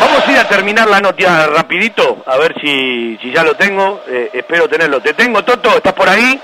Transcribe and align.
Vamos 0.00 0.26
a 0.26 0.32
ir 0.32 0.38
a 0.38 0.48
terminar 0.48 0.88
la 0.88 1.00
noticia 1.00 1.46
rapidito, 1.46 2.22
a 2.26 2.36
ver 2.36 2.54
si, 2.60 3.16
si 3.20 3.32
ya 3.32 3.42
lo 3.42 3.54
tengo. 3.56 4.02
Eh, 4.06 4.30
espero 4.32 4.68
tenerlo. 4.68 5.00
¿Te 5.00 5.14
tengo, 5.14 5.44
Toto? 5.44 5.76
¿Estás 5.76 5.92
por 5.92 6.08
ahí? 6.08 6.40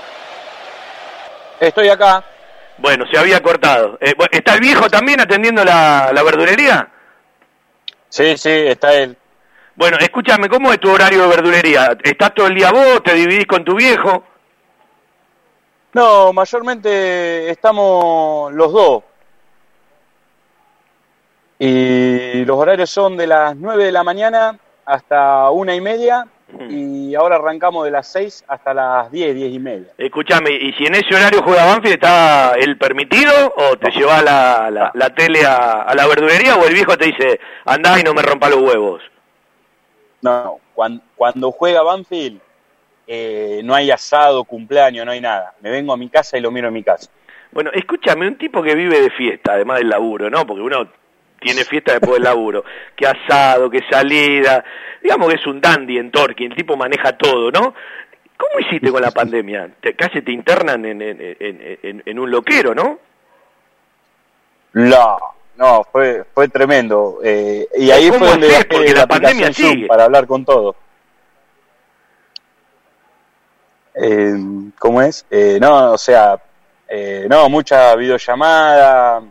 Estoy 1.59 1.89
acá. 1.89 2.23
Bueno, 2.77 3.05
se 3.11 3.17
había 3.17 3.41
cortado. 3.41 3.97
Eh, 4.01 4.13
¿Está 4.31 4.55
el 4.55 4.59
viejo 4.59 4.89
también 4.89 5.21
atendiendo 5.21 5.63
la, 5.63 6.11
la 6.13 6.23
verdulería? 6.23 6.89
Sí, 8.09 8.37
sí, 8.37 8.49
está 8.49 8.93
él. 8.93 9.17
Bueno, 9.75 9.97
escúchame, 9.99 10.47
¿cómo 10.49 10.71
es 10.71 10.79
tu 10.79 10.89
horario 10.89 11.23
de 11.23 11.27
verdulería? 11.27 11.97
¿Estás 12.03 12.33
todo 12.33 12.47
el 12.47 12.55
día 12.55 12.71
vos? 12.71 13.03
¿Te 13.03 13.13
dividís 13.13 13.45
con 13.45 13.63
tu 13.63 13.75
viejo? 13.75 14.23
No, 15.93 16.33
mayormente 16.33 17.49
estamos 17.49 18.53
los 18.53 18.71
dos. 18.71 19.03
Y 21.67 22.45
los 22.45 22.57
horarios 22.59 22.91
son 22.91 23.17
de 23.17 23.25
las 23.25 23.55
9 23.55 23.85
de 23.85 23.91
la 23.91 24.03
mañana 24.03 24.59
hasta 24.85 25.49
una 25.49 25.73
y 25.73 25.81
media 25.81 26.27
y 26.69 27.15
ahora 27.15 27.37
arrancamos 27.37 27.85
de 27.85 27.89
las 27.89 28.07
6 28.11 28.45
hasta 28.47 28.71
las 28.71 29.11
10, 29.11 29.33
10 29.33 29.51
y 29.51 29.57
media. 29.57 29.87
Escúchame, 29.97 30.51
¿y 30.51 30.73
si 30.73 30.85
en 30.85 30.93
ese 30.93 31.15
horario 31.15 31.41
juega 31.41 31.65
Banfield 31.65 31.95
está 31.95 32.53
el 32.53 32.77
permitido 32.77 33.51
o 33.57 33.77
te 33.77 33.89
llevas 33.89 34.23
la, 34.23 34.69
la, 34.69 34.91
la 34.93 35.09
tele 35.15 35.43
a, 35.43 35.81
a, 35.81 35.95
la 35.95 36.05
verdulería 36.05 36.55
o 36.55 36.67
el 36.67 36.73
viejo 36.75 36.95
te 36.97 37.05
dice, 37.05 37.39
andá 37.65 37.99
y 37.99 38.03
no 38.03 38.13
me 38.13 38.21
rompa 38.21 38.47
los 38.47 38.61
huevos? 38.61 39.01
No, 40.21 40.59
cuando, 40.75 41.03
cuando 41.15 41.51
juega 41.51 41.81
Banfield 41.81 42.41
eh, 43.07 43.61
no 43.63 43.73
hay 43.73 43.89
asado, 43.89 44.43
cumpleaños, 44.43 45.03
no 45.03 45.13
hay 45.13 45.21
nada. 45.21 45.55
Me 45.61 45.71
vengo 45.71 45.93
a 45.93 45.97
mi 45.97 46.09
casa 46.09 46.37
y 46.37 46.41
lo 46.41 46.51
miro 46.51 46.67
en 46.67 46.75
mi 46.75 46.83
casa. 46.83 47.09
Bueno, 47.51 47.71
escúchame, 47.73 48.27
un 48.27 48.37
tipo 48.37 48.61
que 48.61 48.75
vive 48.75 49.01
de 49.01 49.09
fiesta, 49.09 49.53
además 49.53 49.79
del 49.79 49.89
laburo, 49.89 50.29
¿no? 50.29 50.45
Porque 50.45 50.61
uno 50.61 50.87
tiene 51.39 51.63
fiesta 51.63 51.93
después 51.93 52.13
del 52.13 52.23
laburo, 52.23 52.63
que 52.95 53.05
asado, 53.07 53.69
que 53.69 53.81
salida, 53.89 54.63
digamos 55.01 55.29
que 55.29 55.35
es 55.35 55.47
un 55.47 55.61
dandy 55.61 55.97
en 55.97 56.11
Torquín, 56.11 56.51
el 56.51 56.57
tipo 56.57 56.75
maneja 56.75 57.17
todo, 57.17 57.51
¿no? 57.51 57.73
¿Cómo 58.37 58.59
hiciste 58.59 58.91
con 58.91 59.01
la 59.01 59.11
pandemia? 59.11 59.69
Te, 59.79 59.95
casi 59.95 60.21
te 60.21 60.31
internan 60.31 60.83
en, 60.85 61.01
en, 61.01 61.17
en, 61.19 62.03
en, 62.05 62.19
un 62.19 62.29
loquero, 62.29 62.75
¿no? 62.75 62.99
No, 64.73 65.17
no, 65.55 65.83
fue, 65.89 66.25
fue 66.33 66.49
tremendo. 66.49 67.19
Eh, 67.23 67.65
y 67.77 67.91
ahí 67.91 68.09
fue 68.09 68.27
donde 68.27 68.47
es? 68.47 68.65
Porque 68.65 68.93
la, 68.93 69.01
la 69.01 69.07
pandemia 69.07 69.53
sigue. 69.53 69.87
para 69.87 70.03
hablar 70.03 70.27
con 70.27 70.43
todo. 70.43 70.75
Eh, 73.95 74.35
¿Cómo 74.77 75.01
es? 75.01 75.25
Eh, 75.31 75.57
no, 75.61 75.93
o 75.93 75.97
sea, 75.97 76.37
eh, 76.89 77.25
no, 77.29 77.49
mucha 77.49 77.95
videollamada, 77.95 79.23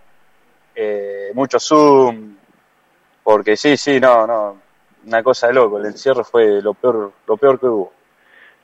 eh, 0.75 1.31
mucho 1.35 1.59
Zoom, 1.59 2.37
porque 3.23 3.57
sí, 3.57 3.77
sí, 3.77 4.01
no, 4.01 4.27
no, 4.27 4.59
una 5.07 5.23
cosa 5.23 5.49
de 5.49 5.55
loco, 5.55 5.79
el 5.79 5.87
encierro 5.87 6.25
fue 6.25 6.61
lo 6.63 6.75
peor, 6.75 7.13
lo 7.27 7.37
peor 7.37 7.61
que 7.61 7.67
hubo. 7.67 7.93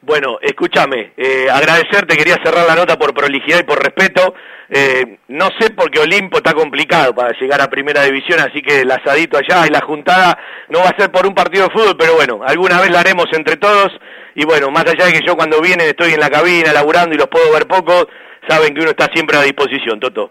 Bueno, 0.02 0.38
escúchame, 0.40 1.12
eh, 1.14 1.46
agradecerte, 1.50 2.16
quería 2.16 2.36
cerrar 2.42 2.66
la 2.66 2.74
nota 2.74 2.98
por 2.98 3.12
prolijidad 3.12 3.60
y 3.60 3.64
por 3.64 3.82
respeto. 3.82 4.34
Eh, 4.70 5.18
no 5.28 5.48
sé 5.58 5.70
porque 5.70 6.00
Olimpo 6.00 6.38
está 6.38 6.54
complicado 6.54 7.14
para 7.14 7.38
llegar 7.38 7.60
a 7.60 7.68
primera 7.68 8.04
división, 8.04 8.40
así 8.40 8.62
que 8.62 8.80
el 8.80 8.90
asadito 8.90 9.36
allá 9.36 9.66
y 9.66 9.70
la 9.70 9.82
juntada 9.82 10.38
no 10.68 10.78
va 10.78 10.86
a 10.86 10.96
ser 10.96 11.10
por 11.10 11.26
un 11.26 11.34
partido 11.34 11.64
de 11.64 11.72
fútbol, 11.72 11.96
pero 11.98 12.14
bueno, 12.14 12.40
alguna 12.46 12.80
vez 12.80 12.90
la 12.90 13.00
haremos 13.00 13.26
entre 13.32 13.56
todos. 13.56 13.92
Y 14.34 14.46
bueno, 14.46 14.70
más 14.70 14.86
allá 14.86 15.04
de 15.04 15.12
que 15.12 15.26
yo 15.26 15.36
cuando 15.36 15.60
vienen 15.60 15.88
estoy 15.88 16.12
en 16.12 16.20
la 16.20 16.30
cabina 16.30 16.72
laburando 16.72 17.14
y 17.14 17.18
los 17.18 17.28
puedo 17.28 17.52
ver 17.52 17.66
poco, 17.66 18.08
saben 18.48 18.72
que 18.72 18.80
uno 18.80 18.90
está 18.90 19.06
siempre 19.12 19.36
a 19.36 19.42
disposición, 19.42 20.00
Toto. 20.00 20.30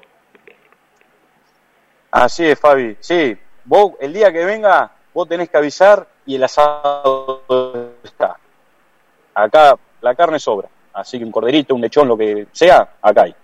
Así 2.11 2.45
es, 2.45 2.59
Fabi. 2.59 2.97
Sí, 2.99 3.37
vos 3.65 3.93
el 3.99 4.13
día 4.13 4.31
que 4.31 4.45
venga, 4.45 4.91
vos 5.13 5.27
tenés 5.27 5.49
que 5.49 5.57
avisar 5.57 6.07
y 6.25 6.35
el 6.35 6.43
asado 6.43 7.43
está. 8.03 8.35
Acá 9.33 9.75
la 10.01 10.15
carne 10.15 10.39
sobra. 10.39 10.67
Así 10.93 11.17
que 11.17 11.25
un 11.25 11.31
corderito, 11.31 11.75
un 11.75 11.81
lechón, 11.81 12.07
lo 12.07 12.17
que 12.17 12.47
sea, 12.51 12.95
acá 13.01 13.23
hay. 13.23 13.35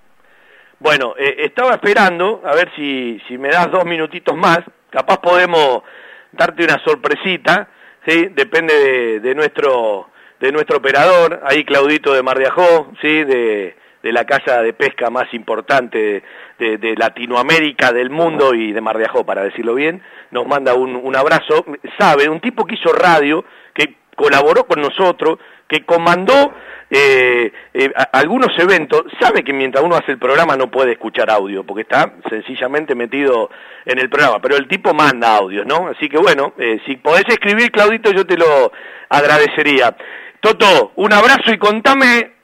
Bueno, 0.80 1.14
eh, 1.18 1.36
estaba 1.40 1.76
esperando, 1.76 2.42
a 2.44 2.54
ver 2.54 2.72
si, 2.76 3.20
si 3.28 3.38
me 3.38 3.50
das 3.50 3.72
dos 3.72 3.86
minutitos 3.86 4.36
más. 4.36 4.60
Capaz 4.90 5.18
podemos 5.18 5.84
darte 6.32 6.64
una 6.64 6.80
sorpresita, 6.84 7.68
¿sí? 8.06 8.28
Depende 8.30 8.74
de, 8.74 9.20
de 9.20 9.36
nuestro 9.36 10.10
de 10.40 10.52
nuestro 10.52 10.78
operador, 10.78 11.42
ahí 11.46 11.64
Claudito 11.64 12.14
de 12.14 12.22
Mar 12.22 12.38
de 12.38 12.48
Ajó, 12.48 12.92
¿sí? 13.02 13.24
De, 13.24 13.76
de 14.06 14.12
la 14.12 14.24
casa 14.24 14.62
de 14.62 14.72
pesca 14.74 15.10
más 15.10 15.34
importante 15.34 16.22
de, 16.60 16.96
Latinoamérica, 16.96 17.92
del 17.92 18.12
mundo 18.12 18.54
y 18.54 18.72
de 18.72 18.80
Mar 18.80 19.00
de 19.00 19.06
Ajó, 19.06 19.26
para 19.26 19.42
decirlo 19.42 19.74
bien, 19.74 20.04
nos 20.30 20.46
manda 20.46 20.76
un, 20.76 20.96
un 20.96 21.16
abrazo. 21.16 21.66
Sabe, 21.98 22.30
un 22.30 22.40
tipo 22.40 22.66
que 22.66 22.76
hizo 22.76 22.94
radio, 22.94 23.44
que 23.74 23.96
colaboró 24.16 24.68
con 24.68 24.80
nosotros, 24.80 25.40
que 25.68 25.86
comandó 25.86 26.54
eh, 26.92 27.52
eh, 27.74 27.92
algunos 28.12 28.50
eventos, 28.60 29.06
sabe 29.20 29.44
que 29.44 29.54
mientras 29.54 29.84
uno 29.84 29.96
hace 29.96 30.12
el 30.12 30.20
programa 30.20 30.56
no 30.56 30.70
puede 30.70 30.92
escuchar 30.92 31.32
audio, 31.32 31.64
porque 31.64 31.82
está 31.82 32.14
sencillamente 32.30 32.94
metido 32.94 33.50
en 33.86 33.98
el 33.98 34.08
programa, 34.08 34.40
pero 34.40 34.56
el 34.56 34.68
tipo 34.68 34.94
manda 34.94 35.36
audios, 35.36 35.66
¿no? 35.66 35.88
Así 35.88 36.10
que 36.10 36.20
bueno, 36.20 36.54
eh, 36.60 36.80
si 36.86 36.98
podés 36.98 37.26
escribir, 37.28 37.72
Claudito, 37.72 38.12
yo 38.12 38.24
te 38.28 38.38
lo 38.38 38.72
agradecería. 39.10 39.96
Toto, 40.40 40.92
un 40.98 41.12
abrazo 41.12 41.52
y 41.52 41.58
contame, 41.58 42.35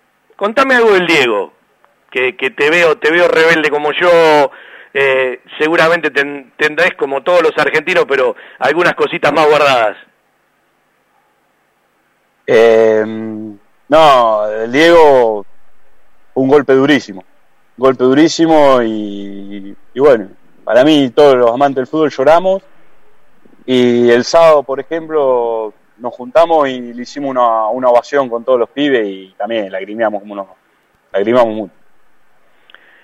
contame 0.42 0.74
algo 0.74 0.94
del 0.94 1.06
Diego, 1.06 1.54
que, 2.10 2.36
que 2.36 2.50
te 2.50 2.72
veo, 2.72 2.98
te 2.98 3.12
veo 3.12 3.28
rebelde 3.28 3.70
como 3.70 3.92
yo, 3.92 4.50
eh, 4.92 5.40
seguramente 5.60 6.10
ten, 6.10 6.52
tendrás 6.58 6.96
como 6.98 7.22
todos 7.22 7.44
los 7.44 7.56
argentinos, 7.60 8.06
pero 8.10 8.36
algunas 8.58 8.96
cositas 8.96 9.32
más 9.32 9.48
guardadas. 9.48 9.98
Eh, 12.48 13.06
no, 13.88 14.48
el 14.48 14.72
Diego, 14.72 15.46
un 16.34 16.50
golpe 16.50 16.74
durísimo, 16.74 17.24
golpe 17.78 18.04
durísimo 18.04 18.82
y, 18.82 19.78
y, 19.94 20.00
bueno, 20.00 20.28
para 20.64 20.84
mí 20.84 21.12
todos 21.12 21.36
los 21.36 21.52
amantes 21.52 21.76
del 21.76 21.88
fútbol 21.88 22.10
lloramos 22.10 22.64
y 23.68 24.10
el 24.10 24.24
sábado, 24.24 24.64
por 24.64 24.80
ejemplo, 24.80 25.72
nos 26.02 26.14
juntamos 26.14 26.68
y 26.68 26.94
le 26.94 27.04
hicimos 27.04 27.30
una, 27.32 27.68
una 27.68 27.90
ovación 27.90 28.28
con 28.28 28.44
todos 28.44 28.60
los 28.60 28.70
pibes 28.70 29.08
y 29.08 29.34
también 29.38 29.72
lagrimeamos 29.72 30.22
como 30.22 30.34
unos, 30.34 30.48
lagrimamos 31.14 31.54
mucho 31.54 31.81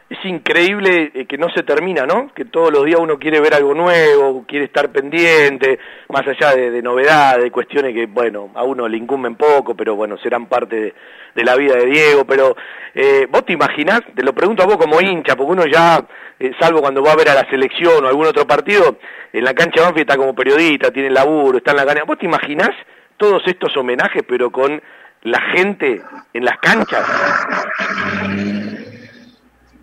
es 0.09 0.23
increíble 0.23 1.11
eh, 1.13 1.25
que 1.25 1.37
no 1.37 1.49
se 1.49 1.63
termina, 1.63 2.05
¿no? 2.05 2.31
Que 2.33 2.45
todos 2.45 2.71
los 2.71 2.85
días 2.85 2.99
uno 2.99 3.19
quiere 3.19 3.41
ver 3.41 3.53
algo 3.53 3.73
nuevo, 3.73 4.45
quiere 4.47 4.65
estar 4.65 4.89
pendiente, 4.89 5.79
más 6.09 6.25
allá 6.25 6.55
de, 6.55 6.71
de 6.71 6.81
novedades, 6.81 7.43
de 7.43 7.51
cuestiones 7.51 7.93
que, 7.93 8.05
bueno, 8.05 8.51
a 8.55 8.63
uno 8.63 8.87
le 8.87 8.97
incumben 8.97 9.35
poco, 9.35 9.75
pero 9.75 9.95
bueno, 9.95 10.17
serán 10.17 10.45
parte 10.45 10.93
de, 11.35 11.43
la 11.43 11.55
vida 11.57 11.75
de 11.75 11.87
Diego. 11.87 12.25
Pero, 12.25 12.55
eh, 12.95 13.27
¿vos 13.29 13.45
te 13.45 13.51
imaginás? 13.53 14.01
Te 14.15 14.23
lo 14.23 14.33
pregunto 14.33 14.63
a 14.63 14.65
vos 14.65 14.77
como 14.77 15.01
hincha, 15.01 15.35
porque 15.35 15.51
uno 15.51 15.65
ya, 15.65 16.01
eh, 16.39 16.51
salvo 16.57 16.79
cuando 16.79 17.03
va 17.03 17.11
a 17.11 17.17
ver 17.17 17.29
a 17.29 17.35
la 17.35 17.49
selección 17.49 18.05
o 18.05 18.07
algún 18.07 18.27
otro 18.27 18.47
partido, 18.47 18.97
en 19.33 19.43
la 19.43 19.53
cancha 19.53 19.91
de 19.91 20.01
está 20.01 20.15
como 20.15 20.33
periodista, 20.33 20.89
tiene 20.89 21.09
laburo, 21.09 21.57
está 21.57 21.71
en 21.71 21.77
la 21.77 21.85
cancha. 21.85 22.05
¿Vos 22.05 22.17
te 22.17 22.25
imaginás 22.25 22.69
todos 23.17 23.43
estos 23.45 23.75
homenajes, 23.75 24.23
pero 24.25 24.51
con 24.51 24.81
la 25.23 25.41
gente 25.53 26.01
en 26.33 26.45
las 26.45 26.57
canchas? 26.59 27.05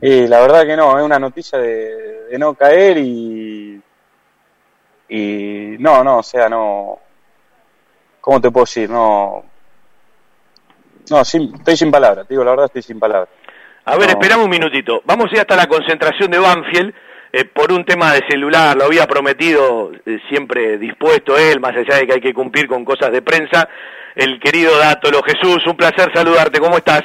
Y 0.07 0.27
la 0.27 0.39
verdad 0.41 0.67
que 0.67 0.77
no, 0.77 0.99
es 0.99 1.03
una 1.03 1.19
noticia 1.19 1.59
de, 1.59 2.25
de, 2.25 2.39
no 2.39 2.53
caer 2.53 2.99
y. 2.99 3.81
Y. 5.09 5.77
No, 5.79 6.05
no, 6.05 6.19
o 6.19 6.23
sea, 6.23 6.47
no. 6.47 6.99
¿Cómo 8.21 8.39
te 8.39 8.51
puedo 8.51 8.67
decir? 8.67 8.91
No. 8.91 9.43
No, 11.09 11.25
sin, 11.25 11.55
estoy 11.55 11.79
sin 11.79 11.91
palabras, 11.91 12.29
digo 12.29 12.45
la 12.45 12.51
verdad, 12.51 12.67
estoy 12.67 12.83
sin 12.83 13.01
palabras. 13.01 13.31
A 13.87 13.97
ver, 13.97 14.09
no. 14.09 14.13
esperamos 14.13 14.45
un 14.45 14.51
minutito. 14.51 15.01
Vamos 15.07 15.31
a 15.31 15.37
ir 15.37 15.41
hasta 15.41 15.57
la 15.57 15.69
concentración 15.69 16.31
de 16.31 16.39
Banfield. 16.39 16.95
Eh, 17.33 17.47
por 17.47 17.73
un 17.73 17.87
tema 17.87 18.13
de 18.13 18.27
celular, 18.29 18.77
lo 18.77 18.85
había 18.85 19.07
prometido, 19.07 19.91
eh, 20.05 20.19
siempre 20.29 20.77
dispuesto 20.77 21.39
él, 21.39 21.61
más 21.61 21.75
allá 21.75 21.97
de 21.97 22.07
que 22.07 22.13
hay 22.13 22.21
que 22.21 22.35
cumplir 22.35 22.69
con 22.69 22.85
cosas 22.85 23.11
de 23.11 23.23
prensa. 23.23 23.71
El 24.15 24.39
querido 24.39 24.77
Dátolo 24.77 25.23
Jesús, 25.23 25.67
un 25.67 25.79
placer 25.79 26.13
saludarte, 26.13 26.61
¿cómo 26.61 26.77
estás? 26.77 27.05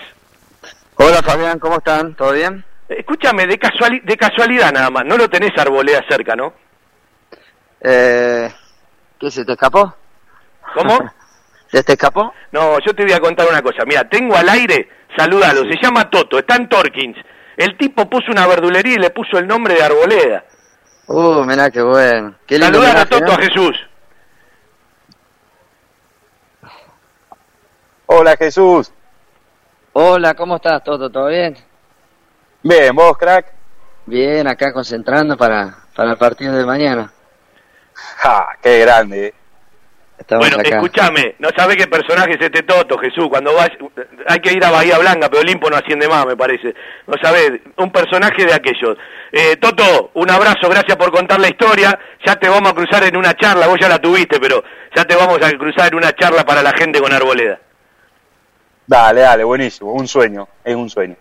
Hola 0.96 1.22
Fabián, 1.24 1.60
¿cómo 1.60 1.78
están? 1.78 2.14
¿Todo 2.14 2.34
bien? 2.34 2.66
Escúchame, 2.90 3.46
de, 3.46 3.60
casuali 3.60 4.00
de 4.00 4.18
casualidad 4.18 4.72
nada 4.74 4.90
más, 4.90 5.06
no 5.06 5.16
lo 5.16 5.30
tenés 5.30 5.52
arboleda 5.58 6.02
cerca, 6.10 6.36
¿no? 6.36 6.54
Eh, 7.82 8.52
¿Qué 9.20 9.30
se 9.30 9.46
te 9.46 9.52
escapó? 9.52 9.94
¿Cómo? 10.74 10.98
¿Se 11.72 11.84
te 11.84 11.94
escapó? 11.94 12.34
No, 12.52 12.80
yo 12.80 12.94
te 12.96 13.04
voy 13.04 13.14
a 13.14 13.20
contar 13.20 13.48
una 13.48 13.62
cosa. 13.62 13.84
Mira, 13.86 14.10
tengo 14.10 14.36
al 14.36 14.50
aire, 14.50 14.90
saludalo, 15.16 15.62
sí. 15.64 15.74
se 15.74 15.86
llama 15.86 16.10
Toto, 16.10 16.40
está 16.40 16.56
en 16.56 16.68
Torkins. 16.68 17.18
El 17.56 17.78
tipo 17.78 18.10
puso 18.10 18.32
una 18.32 18.48
verdulería 18.48 18.96
y 18.96 19.00
le 19.00 19.12
puso 19.12 19.38
el 19.38 19.46
nombre 19.46 19.76
de 19.76 19.84
arboleda. 19.84 20.46
Uh, 21.06 21.44
mirá 21.46 21.70
qué 21.70 21.82
bueno. 21.84 22.36
Qué 22.48 22.58
lindo 22.58 22.82
Saludar 22.82 22.98
a 22.98 23.06
Toto, 23.06 23.26
¿no? 23.26 23.34
a 23.34 23.38
Jesús. 23.38 23.78
Hola 28.08 28.36
Jesús. 28.36 28.92
Hola, 29.94 30.34
¿cómo 30.34 30.56
estás, 30.56 30.84
Toto? 30.84 31.12
¿Todo 31.12 31.28
bien? 31.28 31.56
Bien, 32.62 32.96
¿vos, 32.96 33.18
crack? 33.18 33.54
Bien, 34.06 34.48
acá 34.48 34.74
concentrando 34.74 35.38
para, 35.38 35.78
para 35.96 36.12
el 36.12 36.18
partido 36.18 36.56
de 36.56 36.66
mañana. 36.66 37.12
Ja, 38.18 38.48
qué 38.62 38.80
grande. 38.80 39.28
eh. 39.28 39.34
Estamos 40.18 40.50
bueno, 40.50 40.62
escúchame, 40.70 41.36
no 41.40 41.48
sabés 41.56 41.78
qué 41.78 41.88
personaje 41.88 42.32
es 42.32 42.42
este 42.42 42.64
Toto, 42.64 42.98
Jesús. 42.98 43.30
Cuando 43.30 43.54
vas, 43.54 43.70
hay 44.28 44.40
que 44.40 44.52
ir 44.52 44.64
a 44.66 44.70
Bahía 44.70 44.98
Blanca, 44.98 45.30
pero 45.30 45.42
Olimpo 45.42 45.70
no 45.70 45.78
asciende 45.78 46.10
más, 46.10 46.26
me 46.26 46.36
parece. 46.36 46.76
No 47.08 47.14
sabés, 47.22 47.54
un 47.78 47.90
personaje 47.92 48.46
de 48.46 48.54
aquellos. 48.54 48.98
Eh, 49.32 49.56
Toto, 49.56 50.12
un 50.16 50.30
abrazo, 50.30 50.70
gracias 50.70 50.98
por 50.98 51.12
contar 51.12 51.40
la 51.40 51.48
historia. 51.48 51.98
Ya 52.26 52.36
te 52.36 52.50
vamos 52.50 52.70
a 52.70 52.76
cruzar 52.76 53.04
en 53.06 53.16
una 53.16 53.34
charla, 53.34 53.68
vos 53.68 53.78
ya 53.80 53.88
la 53.88 54.00
tuviste, 54.00 54.40
pero 54.42 54.62
ya 54.94 55.06
te 55.06 55.16
vamos 55.16 55.40
a 55.42 55.50
cruzar 55.58 55.88
en 55.88 55.96
una 55.96 56.12
charla 56.12 56.44
para 56.44 56.62
la 56.62 56.74
gente 56.74 57.00
con 57.00 57.14
Arboleda. 57.14 57.58
Dale, 58.86 59.22
dale, 59.22 59.44
buenísimo. 59.46 59.94
Un 59.94 60.08
sueño, 60.08 60.50
es 60.66 60.76
un 60.76 60.90
sueño. 60.90 61.16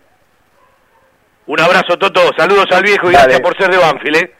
Un 1.49 1.59
abrazo, 1.59 1.97
Toto. 1.97 2.31
Saludos 2.37 2.67
al 2.69 2.83
viejo 2.83 3.09
y 3.09 3.13
Dale. 3.13 3.23
gracias 3.23 3.41
por 3.41 3.57
ser 3.57 3.71
de 3.71 3.77
Banfield, 3.77 4.17
¿eh? 4.17 4.35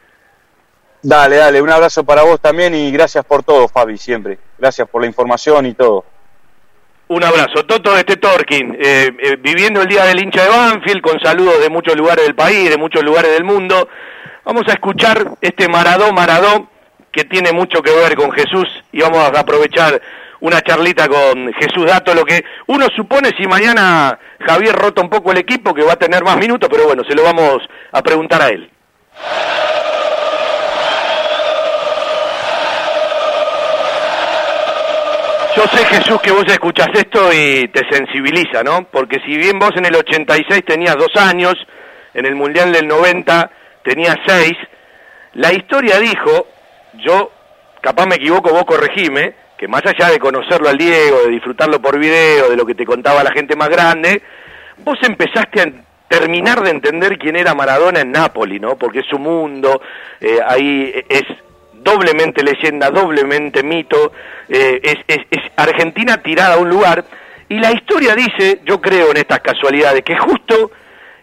Dale, 1.02 1.36
dale, 1.36 1.60
un 1.60 1.68
abrazo 1.70 2.04
para 2.04 2.22
vos 2.22 2.40
también 2.40 2.72
y 2.72 2.92
gracias 2.92 3.24
por 3.24 3.42
todo, 3.42 3.66
Fabi, 3.66 3.98
siempre. 3.98 4.38
Gracias 4.56 4.88
por 4.88 5.00
la 5.02 5.08
información 5.08 5.66
y 5.66 5.74
todo. 5.74 6.04
Un 7.08 7.24
abrazo. 7.24 7.66
Toto 7.66 7.96
este 7.96 8.16
Torkin, 8.16 8.76
eh, 8.78 9.10
eh, 9.18 9.36
viviendo 9.40 9.82
el 9.82 9.88
Día 9.88 10.04
del 10.04 10.22
hincha 10.22 10.44
de 10.44 10.50
Banfield, 10.50 11.02
con 11.02 11.18
saludos 11.18 11.60
de 11.60 11.68
muchos 11.68 11.96
lugares 11.96 12.24
del 12.24 12.36
país, 12.36 12.70
de 12.70 12.76
muchos 12.76 13.02
lugares 13.02 13.32
del 13.32 13.42
mundo. 13.42 13.88
Vamos 14.44 14.62
a 14.68 14.74
escuchar 14.74 15.32
este 15.40 15.68
Maradó, 15.68 16.12
Maradó, 16.12 16.68
que 17.10 17.24
tiene 17.24 17.50
mucho 17.50 17.82
que 17.82 17.90
ver 17.90 18.14
con 18.14 18.30
Jesús 18.30 18.68
y 18.92 19.00
vamos 19.00 19.18
a 19.18 19.40
aprovechar 19.40 20.00
una 20.40 20.60
charlita 20.62 21.08
con 21.08 21.52
Jesús 21.54 21.86
Dato, 21.86 22.14
lo 22.14 22.24
que 22.24 22.42
uno 22.66 22.86
supone 22.96 23.30
si 23.38 23.46
mañana 23.46 24.18
Javier 24.40 24.74
rota 24.74 25.02
un 25.02 25.10
poco 25.10 25.32
el 25.32 25.38
equipo, 25.38 25.74
que 25.74 25.84
va 25.84 25.92
a 25.92 25.98
tener 25.98 26.24
más 26.24 26.36
minutos, 26.38 26.68
pero 26.70 26.86
bueno, 26.86 27.02
se 27.08 27.14
lo 27.14 27.22
vamos 27.22 27.58
a 27.92 28.02
preguntar 28.02 28.42
a 28.42 28.48
él. 28.48 28.70
Yo 35.56 35.64
sé, 35.64 35.84
Jesús, 35.84 36.20
que 36.22 36.30
vos 36.30 36.44
escuchás 36.46 36.88
esto 36.94 37.30
y 37.32 37.68
te 37.68 37.82
sensibiliza, 37.90 38.62
¿no? 38.62 38.84
Porque 38.90 39.18
si 39.26 39.36
bien 39.36 39.58
vos 39.58 39.72
en 39.76 39.84
el 39.84 39.96
86 39.96 40.64
tenías 40.64 40.96
dos 40.96 41.14
años, 41.16 41.54
en 42.14 42.24
el 42.24 42.34
Mundial 42.34 42.72
del 42.72 42.86
90 42.86 43.50
tenías 43.82 44.16
seis, 44.26 44.56
la 45.34 45.52
historia 45.52 45.98
dijo, 45.98 46.46
yo, 47.04 47.30
capaz 47.80 48.06
me 48.06 48.14
equivoco, 48.14 48.50
vos 48.50 48.64
corregime, 48.64 49.34
que 49.60 49.68
más 49.68 49.82
allá 49.84 50.10
de 50.10 50.18
conocerlo 50.18 50.70
al 50.70 50.78
Diego, 50.78 51.20
de 51.22 51.32
disfrutarlo 51.32 51.82
por 51.82 51.98
video, 51.98 52.48
de 52.48 52.56
lo 52.56 52.64
que 52.64 52.74
te 52.74 52.86
contaba 52.86 53.22
la 53.22 53.30
gente 53.30 53.54
más 53.56 53.68
grande, 53.68 54.22
vos 54.82 54.98
empezaste 55.02 55.60
a 55.60 55.70
terminar 56.08 56.62
de 56.62 56.70
entender 56.70 57.18
quién 57.18 57.36
era 57.36 57.54
Maradona 57.54 58.00
en 58.00 58.10
Nápoli, 58.10 58.58
¿no? 58.58 58.76
Porque 58.76 59.00
es 59.00 59.06
su 59.06 59.18
mundo, 59.18 59.82
eh, 60.18 60.38
ahí 60.48 60.90
es 61.06 61.24
doblemente 61.74 62.42
leyenda, 62.42 62.88
doblemente 62.88 63.62
mito, 63.62 64.12
eh, 64.48 64.80
es, 64.82 65.18
Argentina 65.56 66.22
tirada 66.22 66.54
a 66.54 66.58
un 66.58 66.70
lugar, 66.70 67.04
y 67.46 67.58
la 67.58 67.70
historia 67.70 68.14
dice, 68.14 68.62
yo 68.64 68.80
creo 68.80 69.10
en 69.10 69.18
estas 69.18 69.40
casualidades, 69.40 70.02
que 70.04 70.16
justo 70.16 70.70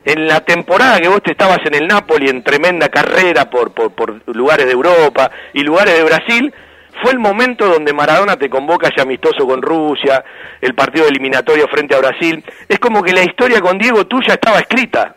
en 0.06 0.28
la 0.28 0.42
temporada 0.42 1.00
que 1.00 1.08
vos 1.08 1.24
te 1.24 1.32
estabas 1.32 1.58
en 1.66 1.74
el 1.74 1.88
Napoli 1.88 2.30
en 2.30 2.44
tremenda 2.44 2.90
carrera 2.90 3.50
por, 3.50 3.72
por 3.72 4.22
lugares 4.28 4.68
de 4.68 4.74
Europa 4.74 5.32
y 5.54 5.64
lugares 5.64 5.98
de 5.98 6.04
Brasil, 6.04 6.54
fue 7.02 7.12
el 7.12 7.20
momento 7.20 7.68
donde 7.68 7.94
Maradona 7.94 8.38
te 8.38 8.50
convoca 8.50 8.90
ya 8.96 9.04
amistoso 9.04 9.46
con 9.46 9.62
Rusia, 9.62 10.24
el 10.62 10.74
partido 10.76 11.08
eliminatorio 11.08 11.68
frente 11.68 11.96
a 11.96 12.00
Brasil. 12.00 12.44
Es 12.68 12.80
como 12.80 13.02
que 13.04 13.14
la 13.14 13.24
historia 13.24 13.62
con 13.62 13.78
Diego 13.78 14.06
tuya 14.06 14.34
estaba 14.34 14.60
escrita. 14.60 15.16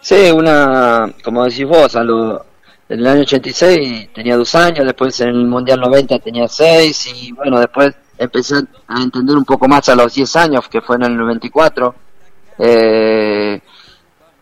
Sí, 0.00 0.30
una, 0.30 1.12
como 1.22 1.44
decís 1.44 1.66
vos, 1.66 1.96
a 1.96 2.04
lo, 2.04 2.44
en 2.88 3.00
el 3.00 3.06
año 3.06 3.22
86 3.22 4.10
tenía 4.12 4.36
dos 4.36 4.54
años, 4.54 4.84
después 4.84 5.18
en 5.20 5.28
el 5.28 5.46
Mundial 5.46 5.80
90 5.80 6.18
tenía 6.18 6.46
seis 6.48 7.06
y 7.06 7.32
bueno, 7.32 7.58
después 7.58 7.94
empecé 8.18 8.56
a 8.86 9.02
entender 9.02 9.36
un 9.36 9.44
poco 9.44 9.66
más 9.66 9.88
a 9.88 9.94
los 9.94 10.14
10 10.14 10.36
años, 10.36 10.68
que 10.68 10.80
fue 10.80 10.96
en 10.96 11.04
el 11.04 11.16
94. 11.16 11.94
Eh, 12.58 13.60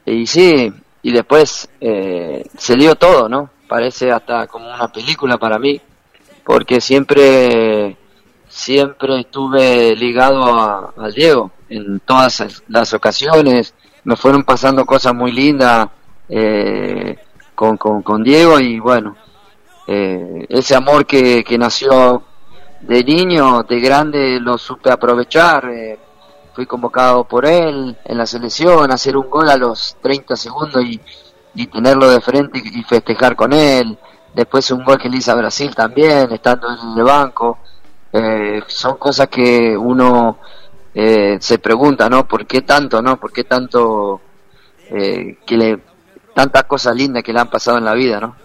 y 0.07 0.27
sí, 0.27 0.73
y 1.03 1.13
después 1.13 1.69
eh, 1.81 2.45
se 2.57 2.77
dio 2.77 2.95
todo, 2.97 3.29
¿no? 3.29 3.51
Parece 3.69 4.11
hasta 4.11 4.47
como 4.47 4.73
una 4.73 4.89
película 4.89 5.39
para 5.39 5.59
mí, 5.59 5.81
porque 6.45 6.81
siempre 6.81 7.97
siempre 8.49 9.21
estuve 9.21 9.97
ligado 9.97 10.45
a- 10.45 10.93
Diego 11.15 11.51
en 11.69 12.01
todas 12.01 12.63
las 12.69 12.93
ocasiones, 12.93 13.75
me 14.05 14.15
fueron 14.17 14.43
pasando 14.45 14.85
cosas 14.85 15.15
muy 15.15 15.33
lindas 15.33 15.89
eh, 16.29 17.17
con, 17.55 17.77
con, 17.79 18.03
con 18.03 18.23
Diego 18.23 18.59
y 18.61 18.79
bueno, 18.79 19.17
eh, 19.87 20.47
ese 20.49 20.75
amor 20.75 21.07
que, 21.07 21.43
que 21.45 21.57
nació 21.59 22.23
de 22.81 23.03
niño, 23.05 23.63
de 23.63 23.81
grande 23.81 24.39
lo 24.41 24.59
supe 24.59 24.91
aprovechar, 24.91 25.69
eh, 25.71 25.99
fui 26.55 26.67
convocado 26.67 27.25
por 27.25 27.47
él 27.47 27.97
en 28.05 28.19
la 28.19 28.27
selección, 28.27 28.91
hacer 28.93 29.17
un 29.17 29.31
gol 29.31 29.49
a 29.49 29.57
los 29.57 29.97
30 30.03 30.37
segundos 30.37 30.85
y, 30.85 31.01
y 31.55 31.67
tenerlo 31.69 32.11
de 32.11 32.21
frente 32.21 32.61
y 32.63 32.83
festejar 32.83 33.35
con 33.37 33.53
él, 33.55 33.97
después 34.35 34.71
un 34.71 34.85
gol 34.85 34.99
que 34.99 35.09
le 35.09 35.19
hice 35.19 35.31
a 35.31 35.35
Brasil 35.35 35.75
también, 35.75 36.31
estando 36.33 36.69
en 36.69 36.99
el 36.99 37.05
banco, 37.05 37.59
eh, 38.13 38.61
son 38.67 38.97
cosas 38.97 39.29
que 39.29 39.77
uno 39.77 40.39
eh, 40.95 41.37
se 41.41 41.59
pregunta, 41.59 42.09
¿no? 42.09 42.27
¿Por 42.27 42.47
qué 42.47 42.63
tanto, 42.63 43.01
no? 43.03 43.19
¿Por 43.19 43.33
qué 43.33 43.45
tanto, 43.45 44.21
eh, 44.91 45.37
que 45.47 45.57
le, 45.57 45.79
tantas 46.35 46.65
cosas 46.65 46.95
lindas 46.95 47.23
que 47.23 47.33
le 47.33 47.41
han 47.41 47.51
pasado 47.51 47.79
en 47.79 47.85
la 47.85 47.95
vida, 47.95 48.21
¿no? 48.21 48.37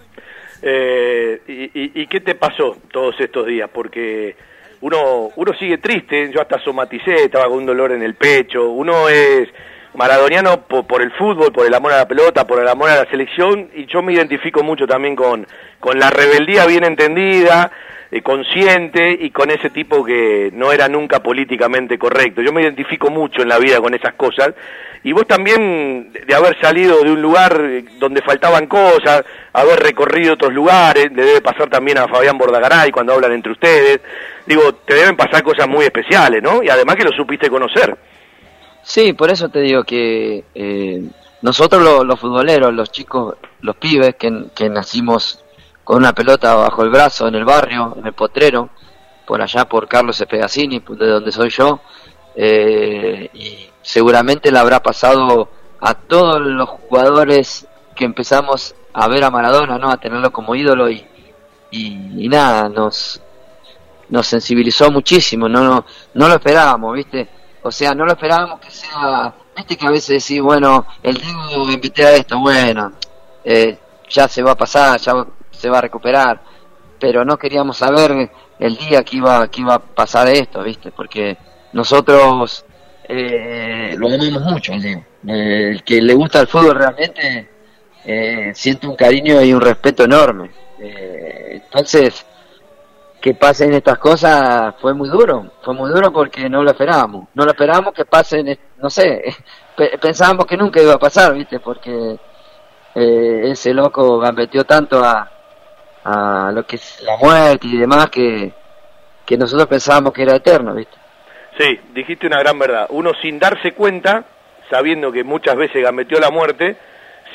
Eh, 0.62 1.42
y, 1.48 1.64
y- 1.82 1.92
y 2.02 2.08
qué 2.08 2.20
te 2.22 2.36
pasó 2.36 2.78
todos 2.92 3.16
estos 3.20 3.46
días? 3.46 3.70
Porque 3.74 4.36
uno, 4.82 5.30
uno 5.36 5.54
sigue 5.58 5.78
triste, 5.78 6.32
yo 6.34 6.42
hasta 6.42 6.60
somaticé, 6.64 7.26
estaba 7.26 7.46
con 7.48 7.58
un 7.60 7.66
dolor 7.66 7.92
en 7.92 8.02
el 8.04 8.16
pecho, 8.16 8.70
uno 8.70 9.08
es 9.10 9.50
maradoniano 9.98 10.62
por, 10.62 10.86
por 10.86 11.02
el 11.02 11.12
fútbol, 11.12 11.52
por 11.52 11.66
el 11.66 11.74
amor 11.74 11.92
a 11.92 11.98
la 11.98 12.08
pelota, 12.08 12.46
por 12.46 12.62
el 12.62 12.68
amor 12.68 12.90
a 12.90 13.04
la 13.04 13.10
selección, 13.10 13.70
y 13.74 13.88
yo 13.88 14.02
me 14.02 14.14
identifico 14.14 14.64
mucho 14.64 14.86
también 14.88 15.16
con, 15.16 15.46
con 15.80 16.00
la 16.00 16.12
rebeldía 16.12 16.66
bien 16.68 16.84
entendida, 16.84 17.72
eh, 18.12 18.22
consciente 18.22 19.18
y 19.20 19.32
con 19.32 19.50
ese 19.50 19.72
tipo 19.72 20.06
que 20.06 20.52
no 20.54 20.72
era 20.72 20.88
nunca 20.88 21.22
políticamente 21.22 21.98
correcto. 21.98 22.42
Yo 22.42 22.54
me 22.54 22.62
identifico 22.62 23.10
mucho 23.10 23.42
en 23.42 23.50
la 23.50 23.58
vida 23.58 23.82
con 23.82 23.94
esas 23.94 24.14
cosas. 24.14 24.54
Y 25.04 25.14
vos 25.14 25.28
también, 25.28 26.14
de 26.14 26.36
haber 26.36 26.60
salido 26.62 27.02
de 27.02 27.12
un 27.12 27.22
lugar 27.22 27.60
eh, 27.60 27.84
donde 27.98 28.22
faltaban 28.22 28.68
cosas, 28.68 29.24
haber 29.52 29.80
recorrido 29.80 30.36
otros 30.36 30.54
lugares, 30.54 31.12
le 31.12 31.24
debe 31.24 31.42
pasar 31.42 31.70
también 31.70 31.98
a 31.98 32.08
Fabián 32.08 32.38
Bordagaray 32.38 32.92
cuando 32.92 33.14
hablan 33.14 33.34
entre 33.34 33.52
ustedes. 33.52 34.00
Digo, 34.46 34.76
te 34.76 34.94
deben 34.94 35.18
pasar 35.18 35.42
cosas 35.44 35.68
muy 35.68 35.86
especiales, 35.86 36.42
¿no? 36.44 36.62
Y 36.62 36.70
además 36.70 36.96
que 36.96 37.04
lo 37.04 37.12
supiste 37.12 37.50
conocer. 37.50 37.98
Sí, 38.84 39.14
por 39.14 39.30
eso 39.30 39.50
te 39.50 39.60
digo 39.62 39.84
que 39.84 40.46
eh, 40.56 41.04
nosotros 41.42 41.82
lo- 41.84 42.04
los 42.04 42.20
futboleros, 42.20 42.74
los 42.74 42.92
chicos, 42.92 43.36
los 43.62 43.76
pibes 43.76 44.16
que, 44.16 44.46
que 44.56 44.70
nacimos 44.70 45.44
con 45.84 45.98
una 45.98 46.14
pelota 46.14 46.54
bajo 46.56 46.84
el 46.84 46.90
brazo 46.90 47.28
en 47.28 47.36
el 47.36 47.46
barrio, 47.46 47.96
en 47.98 48.06
el 48.08 48.14
potrero, 48.14 48.70
por 49.26 49.42
allá 49.42 49.66
por 49.66 49.88
Carlos 49.88 50.20
Espedacini, 50.20 50.80
de 50.88 51.08
donde 51.08 51.32
soy 51.32 51.50
yo, 51.50 51.82
eh, 52.36 53.30
y 53.34 53.70
seguramente 53.82 54.52
le 54.52 54.60
habrá 54.60 54.82
pasado 54.82 55.50
a 55.82 55.94
todos 55.94 56.40
los 56.42 56.70
jugadores 56.70 57.68
que 57.96 58.06
empezamos 58.06 58.76
a 58.94 59.08
ver 59.08 59.24
a 59.24 59.32
Maradona, 59.32 59.78
¿no? 59.78 59.90
A 59.92 59.98
tenerlo 59.98 60.32
como 60.32 60.56
ídolo 60.56 60.90
y, 60.90 61.06
y, 61.72 62.26
y 62.26 62.30
nada, 62.30 62.70
nos, 62.70 63.22
nos 64.10 64.28
sensibilizó 64.28 64.92
muchísimo, 64.92 65.48
no, 65.50 65.64
no, 65.64 65.86
no 66.14 66.28
lo 66.28 66.34
esperábamos, 66.36 66.96
¿viste? 66.96 67.28
O 67.62 67.72
sea, 67.72 67.94
no 67.94 68.06
lo 68.06 68.12
esperábamos 68.12 68.60
que 68.60 68.72
sea, 68.72 69.34
viste 69.56 69.76
que 69.76 69.88
a 69.88 69.92
veces 69.92 70.24
decís, 70.24 70.42
bueno, 70.42 70.86
el 71.04 71.16
Diego 71.16 71.70
invité 71.72 72.06
a 72.06 72.16
esto, 72.16 72.40
bueno, 72.40 72.94
eh, 73.44 73.78
ya 74.10 74.28
se 74.28 74.44
va 74.44 74.52
a 74.52 74.58
pasar, 74.58 75.00
ya 75.00 75.14
se 75.52 75.70
va 75.70 75.80
a 75.80 75.82
recuperar, 75.82 76.42
pero 77.00 77.26
no 77.26 77.38
queríamos 77.38 77.78
saber 77.78 78.32
el 78.60 78.78
día 78.78 79.04
que 79.04 79.18
iba, 79.18 79.48
que 79.50 79.62
iba 79.62 79.76
a 79.76 79.80
pasar 79.80 80.28
esto, 80.30 80.64
¿viste? 80.64 80.92
Porque 80.92 81.38
nosotros 81.74 82.66
eh, 83.08 83.96
lo 83.98 84.08
amamos 84.08 84.44
mucho, 84.44 84.74
el 84.74 84.82
Diego. 84.82 85.04
Eh, 85.28 85.72
el 85.72 85.84
que 85.84 86.02
le 86.02 86.14
gusta 86.14 86.40
el 86.40 86.48
fútbol 86.48 86.76
realmente 86.76 87.50
eh, 88.06 88.52
siente 88.56 88.88
un 88.88 88.96
cariño 88.96 89.42
y 89.44 89.54
un 89.54 89.62
respeto 89.62 90.04
enorme. 90.04 90.52
Eh, 90.80 91.62
entonces, 91.64 92.26
que 93.22 93.34
pasen 93.34 93.74
estas 93.74 93.98
cosas 93.98 94.76
fue 94.80 94.94
muy 94.94 95.10
duro, 95.10 95.52
fue 95.64 95.74
muy 95.74 95.90
duro 95.90 96.12
porque 96.12 96.50
no 96.50 96.64
lo 96.64 96.72
esperábamos, 96.72 97.28
no 97.34 97.44
lo 97.46 97.52
esperábamos 97.52 97.94
que 97.94 98.06
pasen, 98.06 98.58
no 98.78 98.90
sé, 98.90 99.24
pe- 99.76 99.98
pensábamos 99.98 100.46
que 100.46 100.58
nunca 100.58 100.82
iba 100.82 100.94
a 100.94 101.00
pasar, 101.00 101.34
viste, 101.34 101.60
porque 101.60 102.18
eh, 102.96 103.42
ese 103.52 103.74
loco 103.74 104.20
gambeteó 104.20 104.64
tanto 104.66 105.04
a, 105.04 105.30
a 106.04 106.52
lo 106.52 106.66
que 106.66 106.78
es 106.78 107.02
la 107.04 107.18
muerte 107.18 107.68
y 107.68 107.78
demás 107.78 108.10
que, 108.10 108.54
que 109.26 109.38
nosotros 109.38 109.68
pensábamos 109.68 110.14
que 110.14 110.24
era 110.24 110.36
eterno, 110.36 110.74
viste. 110.74 110.98
Sí, 111.58 111.80
dijiste 111.94 112.28
una 112.28 112.40
gran 112.40 112.60
verdad. 112.60 112.86
Uno 112.90 113.12
sin 113.22 113.40
darse 113.40 113.74
cuenta, 113.74 114.26
sabiendo 114.70 115.12
que 115.12 115.24
muchas 115.24 115.56
veces 115.56 115.82
gambeteó 115.84 116.20
la 116.20 116.30
muerte, 116.30 116.78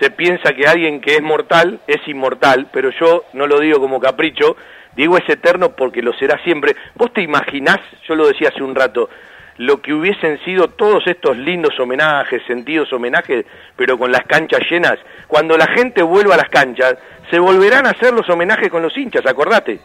se 0.01 0.11
piensa 0.11 0.53
que 0.53 0.67
alguien 0.67 1.01
que 1.01 1.17
es 1.17 1.23
mortal 1.23 1.81
es 1.87 2.07
inmortal, 2.07 2.69
pero 2.73 2.91
yo 2.99 3.25
no 3.33 3.47
lo 3.47 3.61
digo 3.61 3.81
como 3.81 4.01
capricho, 4.01 4.57
digo 4.97 5.17
es 5.17 5.29
eterno 5.29 5.77
porque 5.77 6.03
lo 6.03 6.13
será 6.15 6.43
siempre. 6.45 6.77
¿Vos 6.95 7.13
te 7.13 7.23
imaginás, 7.23 7.79
yo 8.07 8.15
lo 8.15 8.27
decía 8.27 8.49
hace 8.49 8.63
un 8.63 8.75
rato, 8.75 9.09
lo 9.59 9.81
que 9.83 9.93
hubiesen 9.93 10.43
sido 10.45 10.69
todos 10.69 11.07
estos 11.07 11.37
lindos 11.37 11.79
homenajes, 11.79 12.43
sentidos 12.47 12.93
homenajes, 12.93 13.45
pero 13.77 13.99
con 13.99 14.11
las 14.11 14.23
canchas 14.23 14.61
llenas? 14.71 14.99
Cuando 15.29 15.57
la 15.57 15.67
gente 15.67 16.03
vuelva 16.03 16.35
a 16.35 16.39
las 16.39 16.49
canchas, 16.49 16.97
se 17.31 17.39
volverán 17.39 17.87
a 17.87 17.91
hacer 17.91 18.13
los 18.13 18.29
homenajes 18.29 18.71
con 18.71 18.83
los 18.83 18.97
hinchas, 18.97 19.25
acordate. 19.27 19.81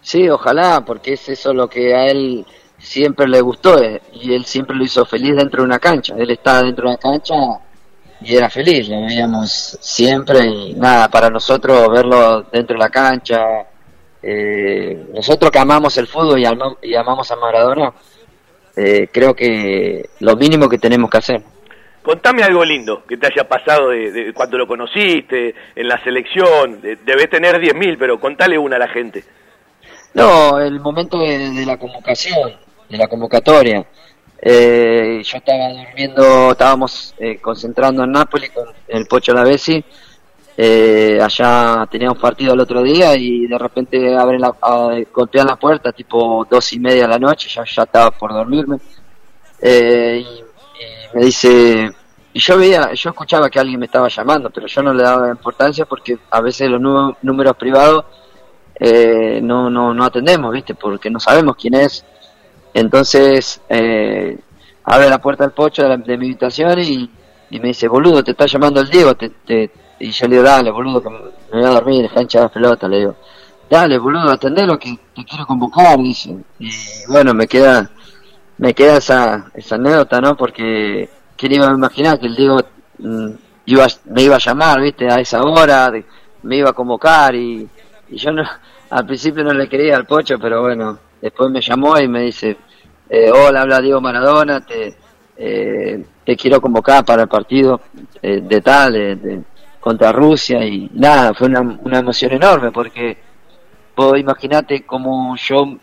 Sí, 0.00 0.28
ojalá, 0.28 0.82
porque 0.86 1.12
es 1.14 1.28
eso 1.28 1.52
lo 1.52 1.68
que 1.68 1.94
a 1.94 2.06
él 2.06 2.46
siempre 2.78 3.28
le 3.28 3.40
gustó 3.40 3.82
eh, 3.82 4.00
y 4.14 4.32
él 4.34 4.44
siempre 4.46 4.74
lo 4.74 4.84
hizo 4.84 5.04
feliz 5.04 5.36
dentro 5.36 5.62
de 5.62 5.66
una 5.66 5.78
cancha. 5.78 6.14
Él 6.16 6.30
estaba 6.30 6.62
dentro 6.62 6.88
de 6.88 6.94
una 6.94 6.98
cancha 6.98 7.34
y 8.22 8.36
era 8.36 8.50
feliz, 8.50 8.88
lo 8.88 9.02
veíamos 9.02 9.78
siempre 9.80 10.44
y 10.44 10.74
nada, 10.74 11.08
para 11.08 11.30
nosotros 11.30 11.88
verlo 11.90 12.42
dentro 12.52 12.74
de 12.74 12.80
la 12.80 12.90
cancha, 12.90 13.40
eh, 14.22 15.06
nosotros 15.14 15.50
que 15.50 15.58
amamos 15.58 15.96
el 15.96 16.06
fútbol 16.06 16.38
y, 16.38 16.44
y 16.88 16.94
amamos 16.94 17.30
a 17.30 17.36
Maradona, 17.36 17.92
eh, 18.76 19.08
creo 19.10 19.34
que 19.34 20.10
lo 20.20 20.36
mínimo 20.36 20.68
que 20.68 20.78
tenemos 20.78 21.10
que 21.10 21.18
hacer. 21.18 21.42
Contame 22.02 22.42
algo 22.42 22.64
lindo 22.64 23.04
que 23.06 23.16
te 23.16 23.26
haya 23.26 23.46
pasado 23.46 23.90
de, 23.90 24.32
cuando 24.34 24.56
lo 24.56 24.66
conociste, 24.66 25.54
en 25.74 25.88
la 25.88 26.02
selección, 26.02 26.80
debe 26.80 27.26
tener 27.28 27.56
10.000, 27.56 27.96
pero 27.98 28.18
contale 28.18 28.58
una 28.58 28.76
a 28.76 28.78
la 28.78 28.88
gente. 28.88 29.24
No, 30.14 30.58
el 30.58 30.80
momento 30.80 31.18
de 31.18 31.64
la 31.66 31.76
convocación, 31.76 32.52
de 32.88 32.98
la 32.98 33.06
convocatoria. 33.06 33.84
Eh, 34.42 35.20
yo 35.22 35.36
estaba 35.36 35.68
durmiendo, 35.68 36.52
estábamos 36.52 37.14
eh, 37.18 37.38
concentrando 37.40 38.04
en 38.04 38.12
Nápoles 38.12 38.50
con 38.50 38.68
el 38.88 39.06
Pocho 39.06 39.34
Lavesi. 39.34 39.84
Eh, 40.56 41.18
allá 41.22 41.86
teníamos 41.90 42.18
partido 42.18 42.54
el 42.54 42.60
otro 42.60 42.82
día 42.82 43.14
y 43.16 43.46
de 43.46 43.58
repente 43.58 44.14
abren 44.14 44.40
la, 44.40 44.54
golpean 45.12 45.46
la 45.46 45.56
puerta, 45.56 45.92
tipo 45.92 46.46
dos 46.50 46.72
y 46.72 46.78
media 46.78 47.02
de 47.02 47.08
la 47.08 47.18
noche, 47.18 47.48
ya, 47.48 47.64
ya 47.64 47.82
estaba 47.82 48.10
por 48.10 48.32
dormirme. 48.32 48.78
Eh, 49.60 50.24
y, 50.24 51.16
me 51.16 51.24
dice, 51.24 51.90
y 52.32 52.38
yo 52.38 52.56
veía, 52.58 52.92
yo 52.94 53.10
escuchaba 53.10 53.50
que 53.50 53.58
alguien 53.58 53.80
me 53.80 53.86
estaba 53.86 54.08
llamando, 54.08 54.50
pero 54.50 54.66
yo 54.66 54.82
no 54.82 54.94
le 54.94 55.02
daba 55.02 55.30
importancia 55.30 55.84
porque 55.84 56.18
a 56.30 56.40
veces 56.40 56.70
los 56.70 56.80
números 57.22 57.56
privados 57.56 58.04
eh, 58.78 59.40
no, 59.42 59.68
no, 59.68 59.92
no 59.92 60.04
atendemos, 60.04 60.52
¿viste? 60.52 60.74
Porque 60.74 61.10
no 61.10 61.20
sabemos 61.20 61.56
quién 61.56 61.74
es. 61.74 62.04
Entonces, 62.74 63.60
eh, 63.68 64.38
abre 64.84 65.08
la 65.08 65.20
puerta 65.20 65.44
del 65.44 65.52
pocho 65.52 65.88
de, 65.88 65.98
mi 66.18 66.26
habitación 66.26 66.78
y, 66.80 67.10
me 67.50 67.68
dice, 67.68 67.88
boludo, 67.88 68.22
te 68.22 68.32
está 68.32 68.46
llamando 68.46 68.80
el 68.80 68.88
Diego. 68.88 69.14
Te, 69.14 69.70
y 69.98 70.10
yo 70.10 70.26
le 70.26 70.36
digo, 70.36 70.46
dale, 70.46 70.70
boludo, 70.70 71.02
que 71.02 71.10
me 71.10 71.18
voy 71.52 71.64
a 71.64 71.70
dormir, 71.70 72.10
hinchar 72.16 72.42
la 72.42 72.48
pelota. 72.48 72.88
Le 72.88 72.98
digo, 72.98 73.16
dale, 73.68 73.98
boludo, 73.98 74.30
atendelo 74.30 74.78
que 74.78 74.98
te 75.14 75.24
quiero 75.24 75.46
convocar. 75.46 75.98
Y 75.98 76.36
bueno, 77.08 77.34
me 77.34 77.46
queda 77.46 77.90
me 78.60 78.74
queda 78.74 78.98
esa, 78.98 79.50
esa 79.54 79.76
anécdota, 79.76 80.20
¿no? 80.20 80.36
Porque 80.36 81.08
quién 81.34 81.52
iba 81.52 81.66
a 81.66 81.72
imaginar 81.72 82.20
que 82.20 82.26
el 82.26 82.36
Diego 82.36 82.60
mm, 82.98 83.30
iba, 83.64 83.86
me 84.04 84.22
iba 84.22 84.36
a 84.36 84.38
llamar, 84.38 84.82
¿viste? 84.82 85.10
A 85.10 85.18
esa 85.18 85.40
hora, 85.40 85.90
me 86.42 86.56
iba 86.56 86.68
a 86.68 86.74
convocar 86.74 87.34
y, 87.34 87.66
y 88.10 88.16
yo 88.18 88.30
no, 88.32 88.44
al 88.90 89.06
principio 89.06 89.42
no 89.44 89.54
le 89.54 89.66
quería 89.66 89.96
al 89.96 90.06
pocho, 90.06 90.38
pero 90.38 90.60
bueno, 90.60 90.98
después 91.20 91.50
me 91.50 91.60
llamó 91.60 91.98
y 91.98 92.08
me 92.08 92.22
dice, 92.22 92.56
eh, 93.08 93.30
hola, 93.30 93.62
habla 93.62 93.80
Diego 93.80 94.00
Maradona, 94.00 94.64
te, 94.64 94.94
eh, 95.36 96.04
te 96.24 96.36
quiero 96.36 96.60
convocar 96.60 97.04
para 97.04 97.22
el 97.22 97.28
partido 97.28 97.80
eh, 98.22 98.40
de 98.40 98.60
tal, 98.60 98.92
de, 98.92 99.42
contra 99.80 100.12
Rusia 100.12 100.64
y 100.64 100.90
nada, 100.94 101.34
fue 101.34 101.48
una, 101.48 101.60
una 101.60 101.98
emoción 101.98 102.32
enorme 102.32 102.70
porque 102.70 103.18
vos 103.96 104.18
imaginate 104.18 104.84
como 104.86 105.34
yo 105.36 105.76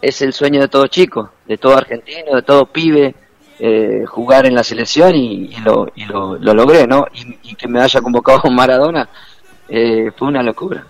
es 0.00 0.22
el 0.22 0.32
sueño 0.32 0.60
de 0.60 0.68
todo 0.68 0.86
chico, 0.86 1.32
de 1.46 1.58
todo 1.58 1.76
argentino, 1.76 2.36
de 2.36 2.42
todo 2.42 2.66
pibe, 2.66 3.14
jugar 4.06 4.46
en 4.46 4.54
la 4.54 4.62
selección 4.62 5.16
y, 5.16 5.48
lo, 5.64 5.90
y 5.96 6.04
lo, 6.04 6.38
lo, 6.38 6.54
logré, 6.54 6.86
¿no? 6.86 7.06
Y, 7.12 7.50
y, 7.50 7.54
que 7.56 7.66
me 7.66 7.80
haya 7.80 8.00
convocado 8.00 8.42
Maradona 8.50 9.08
fue 9.66 10.28
una 10.28 10.44
locura. 10.44 10.86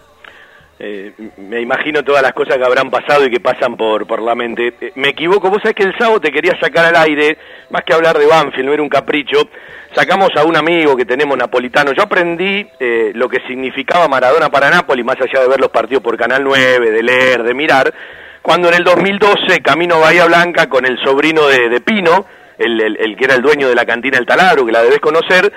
Eh, 0.81 1.13
me 1.39 1.61
imagino 1.61 2.05
todas 2.05 2.23
las 2.23 2.33
cosas 2.33 2.57
que 2.57 2.65
habrán 2.65 2.89
pasado 2.89 3.27
y 3.27 3.31
que 3.31 3.41
pasan 3.41 3.77
por, 3.77 4.07
por 4.07 4.23
la 4.23 4.37
mente. 4.37 4.75
Eh, 4.81 4.93
me 4.95 5.09
equivoco, 5.09 5.51
vos 5.51 5.59
sabés 5.61 5.75
que 5.75 5.83
el 5.83 5.99
sábado 5.99 6.21
te 6.21 6.31
quería 6.31 6.57
sacar 6.61 6.85
al 6.85 6.97
aire, 6.97 7.37
más 7.71 7.83
que 7.83 7.95
hablar 7.95 8.17
de 8.17 8.27
Banfield, 8.27 8.67
no 8.67 8.73
era 8.73 8.83
un 8.83 8.89
capricho, 8.89 9.49
sacamos 9.93 10.31
a 10.37 10.45
un 10.45 10.57
amigo 10.57 10.97
que 10.97 11.05
tenemos 11.05 11.37
napolitano. 11.37 11.93
Yo 11.93 12.05
aprendí 12.05 12.65
eh, 12.79 13.11
lo 13.13 13.29
que 13.29 13.41
significaba 13.49 14.07
Maradona 14.07 14.51
para 14.51 14.71
Nápoles, 14.71 15.05
más 15.05 15.17
allá 15.21 15.41
de 15.41 15.49
ver 15.49 15.61
los 15.61 15.71
partidos 15.71 16.03
por 16.03 16.17
Canal 16.17 16.45
9, 16.45 16.93
de 16.93 17.03
leer, 17.03 17.43
de 17.43 17.55
mirar, 17.55 17.93
cuando 18.41 18.69
en 18.69 18.75
el 18.75 18.85
2012, 18.85 19.61
camino 19.61 19.99
Bahía 19.99 20.27
Blanca, 20.27 20.69
con 20.69 20.87
el 20.87 20.97
sobrino 21.03 21.49
de, 21.49 21.81
Pino, 21.81 22.25
el, 22.57 22.81
el, 22.81 23.17
que 23.17 23.25
era 23.25 23.35
el 23.35 23.43
dueño 23.43 23.69
de 23.69 23.75
la 23.75 23.85
cantina 23.85 24.17
El 24.17 24.27
Taladro, 24.27 24.65
que 24.65 24.73
la 24.73 24.83
debes 24.83 25.01
conocer, 25.01 25.53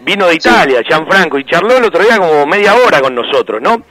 vino 0.00 0.26
de 0.26 0.34
Italia, 0.34 0.80
Gianfranco, 0.82 1.38
y 1.38 1.44
charló 1.44 1.76
el 1.76 1.84
otro 1.84 2.02
día 2.02 2.16
como 2.16 2.46
media 2.46 2.74
hora 2.74 3.00
con 3.00 3.14
nosotros, 3.14 3.60
¿no? 3.60 3.82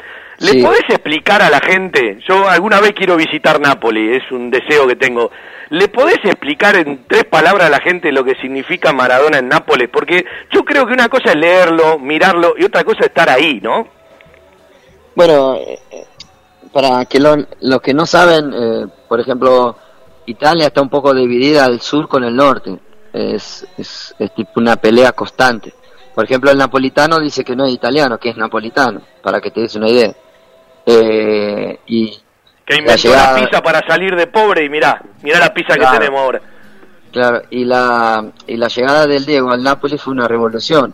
¿Le 0.41 0.63
podés 0.63 0.89
explicar 0.89 1.43
a 1.43 1.51
la 1.51 1.59
gente? 1.59 2.19
Yo 2.27 2.49
alguna 2.49 2.79
vez 2.79 2.93
quiero 2.93 3.15
visitar 3.15 3.61
Nápoles, 3.61 4.23
es 4.23 4.31
un 4.31 4.49
deseo 4.49 4.87
que 4.87 4.95
tengo. 4.95 5.29
¿Le 5.69 5.87
podés 5.87 6.17
explicar 6.23 6.75
en 6.75 7.05
tres 7.07 7.25
palabras 7.25 7.67
a 7.67 7.69
la 7.69 7.79
gente 7.79 8.11
lo 8.11 8.23
que 8.23 8.33
significa 8.41 8.91
Maradona 8.91 9.37
en 9.37 9.49
Nápoles? 9.49 9.87
Porque 9.89 10.25
yo 10.51 10.65
creo 10.65 10.87
que 10.87 10.93
una 10.93 11.09
cosa 11.09 11.29
es 11.29 11.35
leerlo, 11.35 11.99
mirarlo 11.99 12.55
y 12.57 12.63
otra 12.63 12.83
cosa 12.83 13.01
es 13.01 13.07
estar 13.07 13.29
ahí, 13.29 13.59
¿no? 13.61 13.87
Bueno, 15.15 15.57
eh, 15.57 15.79
para 16.73 17.05
que 17.05 17.19
los 17.19 17.81
que 17.83 17.93
no 17.93 18.07
saben, 18.07 18.51
eh, 18.51 18.87
por 19.07 19.19
ejemplo, 19.19 19.75
Italia 20.25 20.67
está 20.67 20.81
un 20.81 20.89
poco 20.89 21.13
dividida 21.13 21.65
al 21.65 21.81
sur 21.81 22.07
con 22.07 22.23
el 22.23 22.35
norte. 22.35 22.79
Es, 23.13 23.67
es, 23.77 24.15
es 24.17 24.33
tipo 24.33 24.59
una 24.59 24.75
pelea 24.75 25.11
constante. 25.11 25.71
Por 26.15 26.25
ejemplo, 26.25 26.49
el 26.49 26.57
napolitano 26.57 27.19
dice 27.19 27.43
que 27.43 27.55
no 27.55 27.65
es 27.65 27.73
italiano, 27.73 28.17
que 28.17 28.29
es 28.29 28.37
napolitano, 28.37 29.01
para 29.21 29.39
que 29.39 29.51
te 29.51 29.61
des 29.61 29.75
una 29.75 29.87
idea. 29.87 30.15
Eh, 30.85 31.79
y 31.87 32.19
que 32.65 32.75
inventó 32.77 33.09
la, 33.09 33.35
pizza 33.35 33.61
para 33.61 33.85
salir 33.85 34.15
de 34.15 34.27
pobre 34.27 34.65
y 34.65 34.69
mirá, 34.69 35.01
mirá 35.21 35.39
la 35.39 35.53
pizza 35.53 35.75
que 35.75 35.85
tenemos 35.85 36.19
ahora. 36.19 36.41
Claro, 37.11 37.41
y 37.49 37.65
la, 37.65 38.31
y 38.47 38.55
la 38.55 38.67
llegada 38.67 39.05
del 39.05 39.25
Diego 39.25 39.51
al 39.51 39.63
Nápoles 39.63 40.01
fue 40.01 40.13
una 40.13 40.27
revolución. 40.27 40.93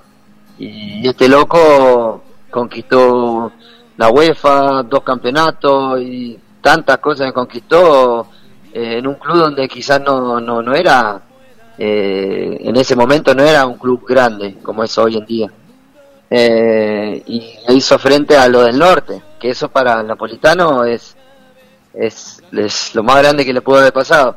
Y 0.58 1.08
este 1.08 1.28
loco 1.28 2.24
conquistó 2.50 3.52
la 3.98 4.10
UEFA, 4.10 4.84
dos 4.84 5.04
campeonatos 5.04 6.02
y 6.02 6.40
tantas 6.62 6.98
cosas 6.98 7.28
que 7.28 7.34
conquistó 7.34 8.28
eh, 8.74 8.98
en 8.98 9.08
un 9.08 9.16
club 9.16 9.38
donde 9.38 9.68
quizás 9.68 10.02
no, 10.02 10.40
no, 10.40 10.62
no 10.62 10.74
era, 10.74 11.22
eh, 11.78 12.58
en 12.62 12.76
ese 12.76 12.96
momento 12.96 13.36
no 13.36 13.44
era 13.44 13.66
un 13.66 13.78
club 13.78 14.06
grande 14.08 14.58
como 14.64 14.84
es 14.84 14.98
hoy 14.98 15.18
en 15.18 15.26
día. 15.26 15.52
Eh, 16.30 17.24
y 17.26 17.58
hizo 17.70 17.98
frente 17.98 18.36
a 18.36 18.48
lo 18.48 18.64
del 18.64 18.78
norte, 18.78 19.22
que 19.40 19.52
eso 19.52 19.70
para 19.70 20.02
el 20.02 20.08
napolitano 20.08 20.84
es, 20.84 21.16
es, 21.94 22.42
lo 22.94 23.04
más 23.04 23.18
grande 23.20 23.46
que 23.46 23.54
le 23.54 23.62
pudo 23.62 23.80
haber 23.80 23.94
pasado. 23.94 24.36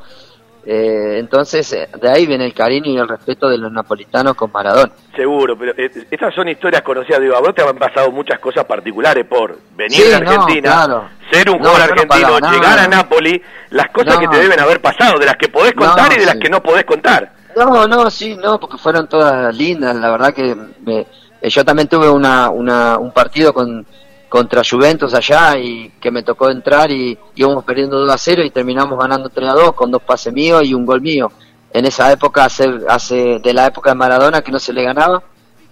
Eh, 0.64 1.16
entonces, 1.18 1.72
eh, 1.72 1.88
de 2.00 2.10
ahí 2.10 2.26
viene 2.26 2.44
el 2.44 2.52
cariño 2.52 2.90
y 2.90 2.98
el 2.98 3.08
respeto 3.08 3.48
de 3.48 3.56
los 3.56 3.72
napolitanos 3.72 4.34
con 4.34 4.52
Maradona. 4.52 4.92
Seguro, 5.16 5.58
pero 5.58 5.72
eh, 5.76 5.90
estas 6.10 6.34
son 6.34 6.48
historias 6.48 6.82
conocidas. 6.82 7.20
Digo, 7.20 7.34
a 7.34 7.40
vos 7.40 7.54
te 7.54 7.62
han 7.62 7.76
pasado 7.76 8.12
muchas 8.12 8.38
cosas 8.38 8.66
particulares 8.66 9.26
por 9.26 9.58
venir 9.74 10.04
de 10.04 10.14
Argentina, 10.16 11.10
ser 11.32 11.50
un 11.50 11.58
jugador 11.58 11.80
argentino, 11.82 12.38
llegar 12.52 12.78
a 12.78 12.86
Nápoles, 12.86 13.40
las 13.70 13.88
cosas 13.88 14.18
que 14.18 14.28
te 14.28 14.38
deben 14.38 14.60
haber 14.60 14.80
pasado, 14.80 15.18
de 15.18 15.26
las 15.26 15.36
que 15.36 15.48
podés 15.48 15.72
contar 15.72 16.12
y 16.12 16.20
de 16.20 16.26
las 16.26 16.36
que 16.36 16.50
no 16.50 16.62
podés 16.62 16.84
contar. 16.84 17.32
No, 17.56 17.88
no, 17.88 18.10
sí, 18.10 18.36
no, 18.36 18.60
porque 18.60 18.76
fueron 18.76 19.08
todas 19.08 19.54
lindas. 19.56 19.96
La 19.96 20.10
verdad 20.10 20.32
que 20.32 20.54
me, 20.84 21.06
yo 21.42 21.64
también 21.64 21.88
tuve 21.88 22.08
una, 22.08 22.50
una, 22.50 22.98
un 22.98 23.12
partido 23.12 23.52
con 23.52 23.86
contra 24.30 24.62
Juventus 24.64 25.12
allá 25.12 25.58
y 25.58 25.90
que 26.00 26.10
me 26.12 26.22
tocó 26.22 26.48
entrar 26.48 26.90
y 26.90 27.18
íbamos 27.34 27.64
perdiendo 27.64 27.98
2 27.98 28.14
a 28.14 28.16
0 28.16 28.44
y 28.44 28.50
terminamos 28.50 28.96
ganando 28.96 29.28
3 29.28 29.50
a 29.50 29.54
2 29.54 29.74
con 29.74 29.90
dos 29.90 30.02
pases 30.02 30.32
míos 30.32 30.62
y 30.64 30.72
un 30.72 30.86
gol 30.86 31.02
mío. 31.02 31.30
En 31.72 31.84
esa 31.84 32.10
época, 32.10 32.44
hace, 32.44 32.68
hace 32.88 33.40
de 33.40 33.52
la 33.52 33.66
época 33.66 33.90
de 33.90 33.96
Maradona 33.96 34.40
que 34.40 34.52
no 34.52 34.60
se 34.60 34.72
le 34.72 34.84
ganaba. 34.84 35.22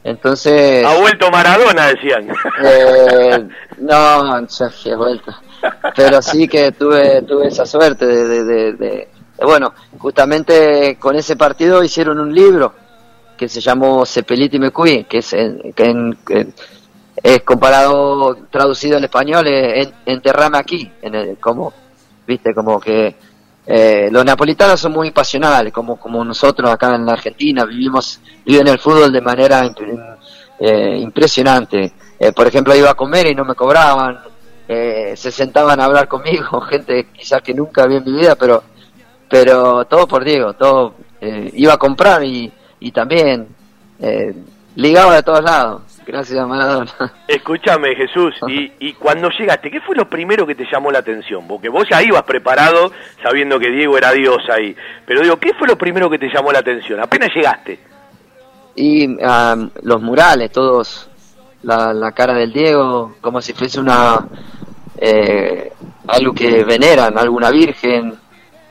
Entonces. 0.02 0.84
Ha 0.84 0.98
vuelto 0.98 1.30
Maradona, 1.30 1.87
decían. 1.87 2.28
Eh, 2.64 3.48
no, 3.78 4.46
ya 4.48 4.96
vuelto. 4.96 5.32
Pero 5.94 6.20
sí 6.20 6.48
que 6.48 6.72
tuve, 6.72 7.22
tuve 7.22 7.48
esa 7.48 7.64
suerte 7.64 8.06
de, 8.06 8.44
de, 8.44 8.72
de, 8.72 9.08
Bueno, 9.40 9.72
justamente 9.98 10.96
con 10.98 11.14
ese 11.14 11.37
partido 11.37 11.82
hicieron 11.84 12.18
un 12.18 12.34
libro 12.34 12.75
que 13.38 13.49
se 13.49 13.62
llamó 13.62 14.04
Cepeliti 14.04 14.59
Me 14.59 14.71
que 14.71 15.18
es 15.18 15.30
que 15.75 15.85
en, 15.85 16.18
es 17.23 17.42
comparado, 17.42 18.37
traducido 18.50 18.99
en 18.99 19.04
español, 19.04 19.47
es 19.47 19.88
enterrame 20.04 20.59
aquí, 20.59 20.90
en 21.00 21.37
como, 21.37 21.73
viste, 22.26 22.54
como 22.54 22.78
que 22.78 23.16
eh, 23.66 24.09
los 24.11 24.25
napolitanos 24.25 24.80
son 24.80 24.92
muy 24.92 25.11
pasionales, 25.11 25.73
como, 25.73 25.97
como 25.97 26.25
nosotros 26.25 26.71
acá 26.71 26.95
en 26.95 27.04
la 27.04 27.12
Argentina, 27.12 27.64
vivimos, 27.64 28.21
viven 28.45 28.66
el 28.68 28.78
fútbol 28.78 29.12
de 29.12 29.21
manera 29.21 29.71
eh, 30.59 30.99
impresionante. 30.99 31.92
Eh, 32.18 32.33
por 32.33 32.47
ejemplo, 32.47 32.75
iba 32.75 32.90
a 32.90 32.95
comer 32.95 33.26
y 33.26 33.35
no 33.35 33.45
me 33.45 33.54
cobraban, 33.54 34.21
se 34.66 35.30
sentaban 35.33 35.80
a 35.80 35.85
hablar 35.85 36.09
conmigo, 36.09 36.61
gente 36.68 37.09
quizás 37.12 37.42
que 37.42 37.54
nunca 37.54 37.87
vi 37.87 37.97
en 37.97 38.04
mi 38.04 38.23
pero, 38.38 38.62
pero 39.28 39.85
todo 39.87 40.07
por 40.07 40.25
Diego, 40.25 40.54
todo 40.54 40.95
iba 41.21 41.75
a 41.75 41.78
comprar 41.78 42.25
y, 42.25 42.50
y 42.80 42.92
también 42.92 43.49
ligaba 44.75 45.16
de 45.16 45.23
todos 45.23 45.42
lados. 45.42 45.82
Gracias, 46.08 46.49
Maradona. 46.49 46.90
Escúchame, 47.28 47.94
Jesús, 47.94 48.35
y, 48.49 48.73
y 48.88 48.94
cuando 48.94 49.28
llegaste, 49.28 49.70
¿qué 49.70 49.80
fue 49.82 49.94
lo 49.94 50.08
primero 50.08 50.47
que 50.47 50.54
te 50.54 50.64
llamó 50.73 50.90
la 50.90 51.00
atención? 51.00 51.47
Porque 51.47 51.68
vos 51.68 51.85
ya 51.90 52.02
ibas 52.02 52.23
preparado 52.23 52.90
sabiendo 53.23 53.58
que 53.58 53.70
Diego 53.70 53.99
era 53.99 54.12
Dios 54.12 54.38
ahí. 54.49 54.75
Pero 55.04 55.20
digo, 55.20 55.37
¿qué 55.37 55.52
fue 55.52 55.68
lo 55.68 55.76
primero 55.76 56.08
que 56.08 56.18
te 56.18 56.30
llamó 56.32 56.50
la 56.50 56.61
atención? 56.61 56.99
Apenas 56.99 57.28
llegaste. 57.35 57.78
Y 58.75 59.06
los 59.82 60.00
murales, 60.00 60.50
todos, 60.50 61.11
la, 61.62 62.12
cara 62.12 62.32
del 62.32 62.54
Diego, 62.54 63.16
como 63.20 63.42
si 63.42 63.52
fuese 63.52 63.78
una 63.80 64.26
eh, 64.97 65.73
algo 66.06 66.32
que 66.32 66.64
veneran, 66.64 67.18
alguna 67.18 67.50
virgen. 67.50 68.14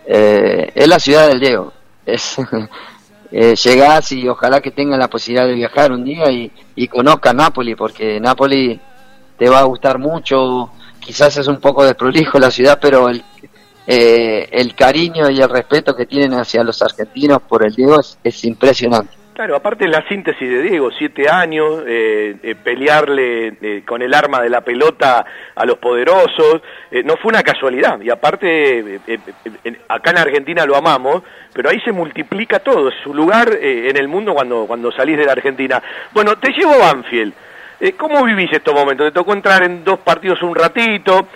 Eh, 0.07 0.71
es 0.73 0.87
la 0.87 0.97
ciudad 0.97 1.27
del 1.27 1.39
Diego. 1.39 1.71
Es, 2.03 2.37
eh, 3.31 3.55
llegás 3.55 4.11
y 4.11 4.27
ojalá 4.27 4.61
que 4.61 4.71
tengan 4.71 4.99
la 4.99 5.09
posibilidad 5.09 5.47
de 5.47 5.53
viajar 5.53 5.91
un 5.91 6.03
día 6.03 6.31
y, 6.31 6.51
y 6.75 6.87
conozca 6.87 7.33
Nápoles, 7.33 7.75
porque 7.75 8.19
Nápoles 8.19 8.79
te 9.37 9.49
va 9.49 9.59
a 9.59 9.63
gustar 9.63 9.99
mucho, 9.99 10.71
quizás 10.99 11.37
es 11.37 11.47
un 11.47 11.59
poco 11.59 11.83
desprolijo 11.83 12.39
la 12.39 12.51
ciudad, 12.51 12.79
pero 12.81 13.09
el, 13.09 13.23
eh, 13.85 14.47
el 14.51 14.75
cariño 14.75 15.29
y 15.29 15.39
el 15.39 15.49
respeto 15.49 15.95
que 15.95 16.05
tienen 16.05 16.33
hacia 16.33 16.63
los 16.63 16.81
argentinos 16.81 17.41
por 17.41 17.65
el 17.65 17.73
Diego 17.73 17.99
es 18.23 18.45
impresionante. 18.45 19.17
Claro, 19.37 19.55
aparte 19.55 19.87
la 19.87 20.01
síntesis 20.07 20.49
de 20.49 20.63
Diego, 20.63 20.89
siete 20.97 21.29
años, 21.29 21.83
eh, 21.85 22.37
eh, 22.41 22.55
pelearle 22.55 23.53
eh, 23.61 23.83
con 23.85 24.01
el 24.01 24.11
arma 24.15 24.41
de 24.41 24.49
la 24.49 24.61
pelota 24.61 25.23
a 25.53 25.63
los 25.63 25.77
poderosos, 25.77 26.63
no 27.05 27.17
fue 27.17 27.29
una 27.29 27.43
casualidad. 27.43 28.01
Y 28.01 28.09
aparte, 28.09 28.99
acá 29.89 30.09
en 30.09 30.17
Argentina 30.17 30.65
lo 30.65 30.75
amamos, 30.75 31.21
pero 31.53 31.69
ahí 31.69 31.79
se 31.81 31.91
multiplica 31.91 32.57
todo, 32.57 32.89
es 32.89 32.95
su 33.03 33.13
lugar 33.13 33.53
en 33.61 33.95
el 33.95 34.07
mundo 34.07 34.33
cuando, 34.33 34.65
cuando 34.65 34.91
salís 34.91 35.19
de 35.19 35.25
la 35.25 35.33
Argentina. 35.33 35.83
Bueno, 36.13 36.35
te 36.37 36.51
llevo 36.51 36.73
a 36.73 36.91
Banfield. 36.93 37.33
¿Cómo 37.95 38.23
vivís 38.23 38.51
estos 38.51 38.73
momentos? 38.73 39.05
Te 39.05 39.11
tocó 39.11 39.33
entrar 39.33 39.61
en 39.61 39.83
dos 39.83 39.99
partidos 39.99 40.41
un 40.41 40.55
ratito, 40.55 41.27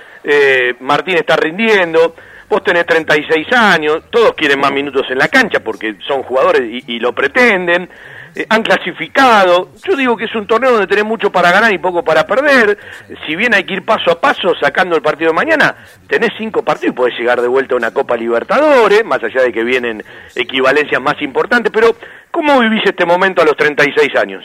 Martín 0.79 1.17
está 1.17 1.35
rindiendo. 1.35 2.15
Vos 2.51 2.65
tenés 2.65 2.85
36 2.85 3.47
años, 3.53 4.03
todos 4.09 4.33
quieren 4.33 4.59
más 4.59 4.73
minutos 4.73 5.05
en 5.09 5.17
la 5.17 5.29
cancha 5.29 5.61
porque 5.63 5.95
son 6.05 6.21
jugadores 6.23 6.83
y, 6.85 6.99
lo 6.99 7.15
pretenden. 7.15 7.89
Eh, 8.35 8.45
han 8.49 8.61
clasificado. 8.61 9.69
Yo 9.87 9.95
digo 9.95 10.17
que 10.17 10.25
es 10.25 10.35
un 10.35 10.45
torneo 10.45 10.71
donde 10.71 10.85
tenés 10.85 11.05
mucho 11.05 11.31
para 11.31 11.49
ganar 11.49 11.71
y 11.71 11.77
poco 11.77 12.03
para 12.03 12.27
perder. 12.27 12.77
Si 13.25 13.37
bien 13.37 13.53
hay 13.53 13.63
que 13.63 13.75
ir 13.75 13.85
paso 13.85 14.11
a 14.11 14.19
paso 14.19 14.53
sacando 14.59 14.97
el 14.97 15.01
partido 15.01 15.29
de 15.29 15.35
mañana, 15.35 15.77
tenés 16.09 16.31
cinco 16.37 16.61
partidos 16.61 16.93
y 16.93 16.97
podés 16.97 17.17
llegar 17.17 17.39
de 17.39 17.47
vuelta 17.47 17.75
a 17.75 17.77
una 17.77 17.91
Copa 17.91 18.17
Libertadores, 18.17 19.05
más 19.05 19.23
allá 19.23 19.43
de 19.43 19.53
que 19.53 19.63
vienen 19.63 20.03
equivalencias 20.35 21.01
más 21.01 21.21
importantes. 21.21 21.71
Pero, 21.73 21.95
¿cómo 22.31 22.59
vivís 22.59 22.81
este 22.83 23.05
momento 23.05 23.41
a 23.41 23.45
los 23.45 23.55
36 23.55 24.13
años? 24.17 24.43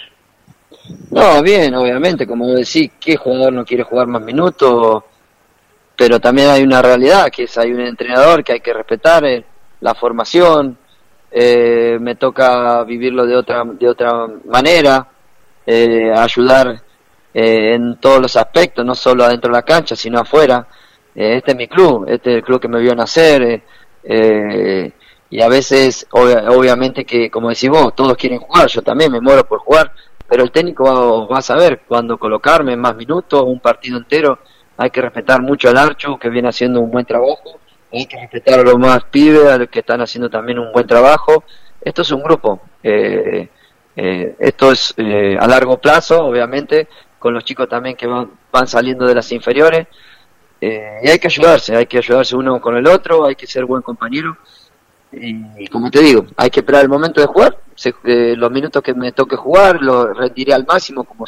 No, 1.11 1.43
bien, 1.43 1.75
obviamente, 1.75 2.25
como 2.25 2.47
decís, 2.47 2.89
¿qué 3.01 3.17
jugador 3.17 3.53
no 3.53 3.65
quiere 3.65 3.83
jugar 3.83 4.07
más 4.07 4.23
minutos? 4.23 5.03
Pero 5.97 6.21
también 6.21 6.51
hay 6.51 6.63
una 6.63 6.83
realidad, 6.83 7.31
que 7.31 7.45
es 7.45 7.59
hay 7.59 7.73
un 7.73 7.81
entrenador 7.81 8.45
que 8.45 8.53
hay 8.53 8.61
que 8.61 8.73
respetar, 8.73 9.25
eh, 9.25 9.45
la 9.81 9.95
formación, 9.95 10.77
eh, 11.31 11.99
me 12.01 12.17
toca 12.17 12.85
vivirlo 12.85 13.27
de 13.27 13.37
otra, 13.37 13.65
de 13.65 13.89
otra 13.89 14.27
manera, 14.45 15.09
eh, 15.67 16.13
ayudar 16.15 16.83
en 17.39 17.97
todos 18.01 18.21
los 18.21 18.35
aspectos, 18.37 18.85
no 18.85 18.95
solo 18.95 19.25
adentro 19.25 19.51
de 19.51 19.59
la 19.59 19.63
cancha, 19.63 19.95
sino 19.95 20.19
afuera. 20.19 20.67
este 21.15 21.51
es 21.53 21.57
mi 21.57 21.69
club, 21.69 22.07
este 22.09 22.31
es 22.31 22.37
el 22.37 22.43
club 22.43 22.61
que 22.61 22.69
me 22.69 22.81
vio 22.81 22.95
nacer, 22.95 23.63
y 25.29 25.43
a 25.43 25.49
veces, 25.49 26.07
obviamente 26.13 27.05
que, 27.05 27.31
como 27.31 27.51
decís 27.51 27.69
vos, 27.69 27.95
todos 27.95 28.17
quieren 28.17 28.39
jugar, 28.39 28.69
yo 28.69 28.81
también 28.83 29.13
me 29.13 29.21
muero 29.21 29.47
por 29.47 29.59
jugar, 29.59 29.93
pero 30.29 30.45
el 30.45 30.51
técnico 30.51 31.29
va, 31.29 31.39
a 31.39 31.43
saber 31.43 31.83
cuándo 31.87 32.19
colocarme 32.19 32.77
más 32.77 32.97
minutos, 32.97 33.43
un 33.45 33.61
partido 33.61 33.99
entero, 33.99 34.39
hay 34.77 34.91
que 34.91 35.01
respetar 35.01 35.43
mucho 35.43 35.69
al 35.69 35.79
Archo, 35.79 36.19
que 36.19 36.29
viene 36.29 36.49
haciendo 36.49 36.81
un 36.81 36.91
buen 36.91 37.07
trabajo, 37.07 37.59
hay 37.93 38.07
que 38.07 38.21
respetar 38.21 38.61
a 38.61 38.63
los 38.63 38.79
más 38.79 39.05
pibes, 39.05 39.47
a 39.47 39.59
los 39.59 39.69
que 39.69 39.81
están 39.81 40.01
haciendo 40.01 40.29
también 40.29 40.59
un 40.59 40.73
buen 40.73 40.87
trabajo. 40.87 41.45
Esto 41.81 42.03
es 42.03 42.11
un 42.11 42.23
grupo, 42.23 42.61
eh, 42.83 43.49
eh, 43.95 44.37
esto 44.39 44.73
es 44.73 44.93
eh, 44.97 45.37
a 45.39 45.47
largo 45.47 45.79
plazo, 45.79 46.27
obviamente, 46.27 46.89
con 47.19 47.33
los 47.33 47.45
chicos 47.45 47.69
también 47.69 47.97
que 47.97 48.07
van, 48.07 48.31
van 48.53 48.67
saliendo 48.67 49.07
de 49.07 49.15
las 49.15 49.31
inferiores, 49.33 49.87
y 50.59 51.09
hay 51.09 51.19
que 51.19 51.29
ayudarse, 51.29 51.77
hay 51.77 51.87
que 51.87 51.99
ayudarse 51.99 52.35
uno 52.35 52.61
con 52.61 52.77
el 52.77 52.87
otro, 52.87 53.27
hay 53.27 53.37
que 53.37 53.47
ser 53.47 53.67
buen 53.67 53.83
compañero. 53.83 54.37
Y, 55.13 55.69
como 55.69 55.91
te 55.91 56.01
digo, 56.01 56.27
hay 56.37 56.51
que 56.51 56.61
esperar 56.61 56.83
el 56.83 56.89
momento 56.89 57.21
de 57.21 57.27
jugar, 57.27 57.59
los 58.05 58.51
minutos 58.51 58.83
que 58.83 58.95
me 58.95 59.13
toque 59.13 59.37
jugar, 59.37 59.81
lo 59.81 60.13
rendiré 60.13 60.55
al 60.55 60.67
máximo, 60.67 61.05
como 61.05 61.27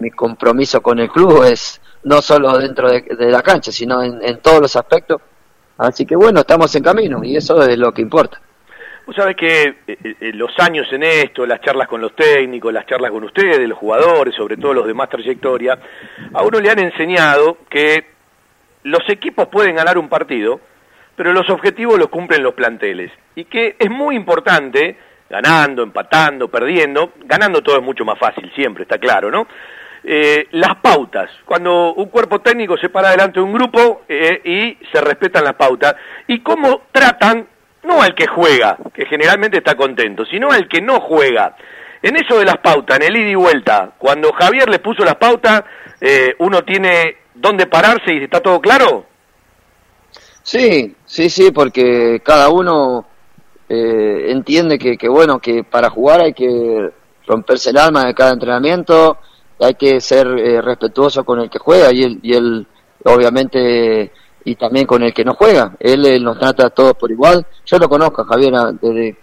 mi 0.00 0.10
compromiso 0.10 0.82
con 0.82 0.98
el 0.98 1.08
club 1.08 1.44
es 1.44 1.80
no 2.06 2.22
solo 2.22 2.56
dentro 2.56 2.88
de, 2.88 3.02
la 3.30 3.42
cancha, 3.42 3.72
sino 3.72 4.00
en, 4.00 4.38
todos 4.38 4.60
los 4.60 4.76
aspectos. 4.76 5.20
Así 5.76 6.06
que 6.06 6.14
bueno, 6.14 6.40
estamos 6.40 6.74
en 6.76 6.82
camino 6.82 7.22
y 7.24 7.36
eso 7.36 7.60
es 7.62 7.76
lo 7.76 7.92
que 7.92 8.00
importa. 8.00 8.40
Vos 9.04 9.14
sabés 9.14 9.36
que 9.36 9.62
eh, 9.86 9.98
eh, 10.20 10.32
los 10.32 10.52
años 10.58 10.86
en 10.92 11.02
esto, 11.02 11.44
las 11.44 11.60
charlas 11.60 11.88
con 11.88 12.00
los 12.00 12.14
técnicos, 12.14 12.72
las 12.72 12.86
charlas 12.86 13.10
con 13.10 13.24
ustedes, 13.24 13.68
los 13.68 13.78
jugadores, 13.78 14.34
sobre 14.36 14.56
todo 14.56 14.72
los 14.72 14.86
de 14.86 14.94
más 14.94 15.08
trayectoria, 15.08 15.78
a 16.32 16.42
uno 16.42 16.60
le 16.60 16.70
han 16.70 16.78
enseñado 16.78 17.58
que 17.68 18.06
los 18.84 19.02
equipos 19.08 19.48
pueden 19.48 19.74
ganar 19.74 19.98
un 19.98 20.08
partido, 20.08 20.60
pero 21.16 21.32
los 21.32 21.50
objetivos 21.50 21.98
los 21.98 22.08
cumplen 22.08 22.42
los 22.42 22.54
planteles. 22.54 23.10
Y 23.34 23.46
que 23.46 23.74
es 23.78 23.90
muy 23.90 24.14
importante, 24.14 24.96
ganando, 25.28 25.82
empatando, 25.82 26.48
perdiendo, 26.48 27.14
ganando 27.24 27.62
todo 27.62 27.78
es 27.78 27.82
mucho 27.82 28.04
más 28.04 28.18
fácil 28.18 28.50
siempre, 28.54 28.84
está 28.84 28.98
claro, 28.98 29.28
¿no? 29.30 29.46
Eh, 30.08 30.46
las 30.52 30.76
pautas, 30.76 31.28
cuando 31.44 31.94
un 31.94 32.06
cuerpo 32.10 32.40
técnico 32.40 32.78
se 32.78 32.90
para 32.90 33.10
delante 33.10 33.40
de 33.40 33.44
un 33.44 33.52
grupo 33.52 34.02
eh, 34.08 34.40
y 34.44 34.86
se 34.92 35.00
respetan 35.00 35.42
las 35.42 35.54
pautas, 35.54 35.96
y 36.28 36.44
cómo 36.44 36.82
tratan, 36.92 37.44
no 37.82 38.00
al 38.00 38.14
que 38.14 38.28
juega, 38.28 38.78
que 38.94 39.04
generalmente 39.06 39.58
está 39.58 39.74
contento, 39.74 40.24
sino 40.24 40.52
al 40.52 40.68
que 40.68 40.80
no 40.80 41.00
juega. 41.00 41.56
En 42.02 42.14
eso 42.14 42.38
de 42.38 42.44
las 42.44 42.58
pautas, 42.58 43.00
en 43.00 43.02
el 43.02 43.16
ida 43.16 43.30
y 43.30 43.34
vuelta, 43.34 43.94
cuando 43.98 44.32
Javier 44.32 44.68
le 44.70 44.78
puso 44.78 45.04
las 45.04 45.16
pautas, 45.16 45.64
eh, 46.00 46.36
uno 46.38 46.62
tiene 46.62 47.16
dónde 47.34 47.66
pararse 47.66 48.14
y 48.14 48.22
está 48.22 48.38
todo 48.38 48.60
claro. 48.60 49.06
Sí, 50.44 50.94
sí, 51.04 51.28
sí, 51.28 51.50
porque 51.50 52.22
cada 52.24 52.50
uno 52.50 53.06
entiende 53.68 54.78
que, 54.78 54.96
que, 54.96 55.08
bueno, 55.08 55.40
que 55.40 55.64
para 55.64 55.90
jugar 55.90 56.20
hay 56.20 56.32
que 56.32 56.92
romperse 57.26 57.70
el 57.70 57.78
alma 57.78 58.04
de 58.04 58.14
cada 58.14 58.34
entrenamiento, 58.34 59.18
hay 59.60 59.74
que 59.74 60.00
ser 60.00 60.26
eh, 60.26 60.60
respetuoso 60.60 61.24
con 61.24 61.40
el 61.40 61.50
que 61.50 61.58
juega 61.58 61.92
y 61.92 62.02
él, 62.02 62.18
y 62.22 62.34
él 62.34 62.66
obviamente 63.04 64.12
y 64.44 64.54
también 64.54 64.86
con 64.86 65.02
el 65.02 65.12
que 65.12 65.24
no 65.24 65.34
juega. 65.34 65.74
Él, 65.80 66.22
nos 66.22 66.38
trata 66.38 66.66
a 66.66 66.70
todos 66.70 66.94
por 66.94 67.10
igual. 67.10 67.44
Yo 67.64 67.78
lo 67.78 67.88
conozco 67.88 68.24
Javier 68.24 68.54
desde, 68.80 69.16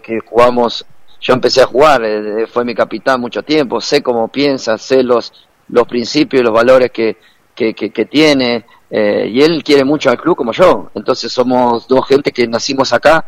que 0.00 0.20
jugamos, 0.20 0.84
yo 1.20 1.32
empecé 1.32 1.62
a 1.62 1.66
jugar, 1.66 2.02
eh, 2.04 2.46
fue 2.46 2.64
mi 2.64 2.74
capitán 2.74 3.20
mucho 3.20 3.42
tiempo, 3.42 3.80
sé 3.80 4.02
cómo 4.02 4.28
piensa, 4.28 4.76
sé 4.76 5.02
los, 5.02 5.32
los 5.68 5.86
principios 5.86 6.42
y 6.42 6.44
los 6.44 6.52
valores 6.52 6.90
que, 6.90 7.16
que, 7.54 7.74
que, 7.74 8.04
tiene, 8.04 8.66
eh, 8.90 9.26
y 9.30 9.40
él 9.40 9.64
quiere 9.64 9.82
mucho 9.82 10.10
al 10.10 10.18
club 10.18 10.36
como 10.36 10.52
yo. 10.52 10.90
Entonces 10.94 11.32
somos 11.32 11.88
dos 11.88 12.06
gente 12.06 12.30
que 12.30 12.46
nacimos 12.46 12.92
acá 12.92 13.24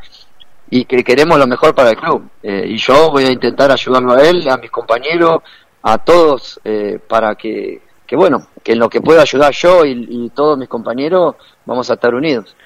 y 0.69 0.85
que 0.85 1.03
queremos 1.03 1.39
lo 1.39 1.47
mejor 1.47 1.75
para 1.75 1.91
el 1.91 1.97
club. 1.97 2.29
y 2.43 2.77
yo 2.77 3.11
voy 3.11 3.25
a 3.25 3.31
intentar 3.31 3.71
ayudarlo 3.71 4.13
a 4.13 4.23
él, 4.23 4.47
a 4.51 4.59
mis 4.59 4.71
compañeros, 4.71 5.41
a 5.83 5.99
todos 5.99 6.61
eh, 6.65 6.99
para 7.09 7.35
que, 7.35 7.81
que, 8.07 8.17
bueno, 8.17 8.49
que 8.63 8.73
en 8.73 8.79
lo 8.79 8.89
que 8.89 9.01
pueda 9.01 9.23
ayudar 9.23 9.53
yo 9.53 9.85
y, 9.85 10.31
todos 10.35 10.59
mis 10.59 10.69
compañeros 10.69 11.37
vamos 11.67 11.91
a 11.91 11.95
estar 11.95 12.15
unidos. 12.15 12.57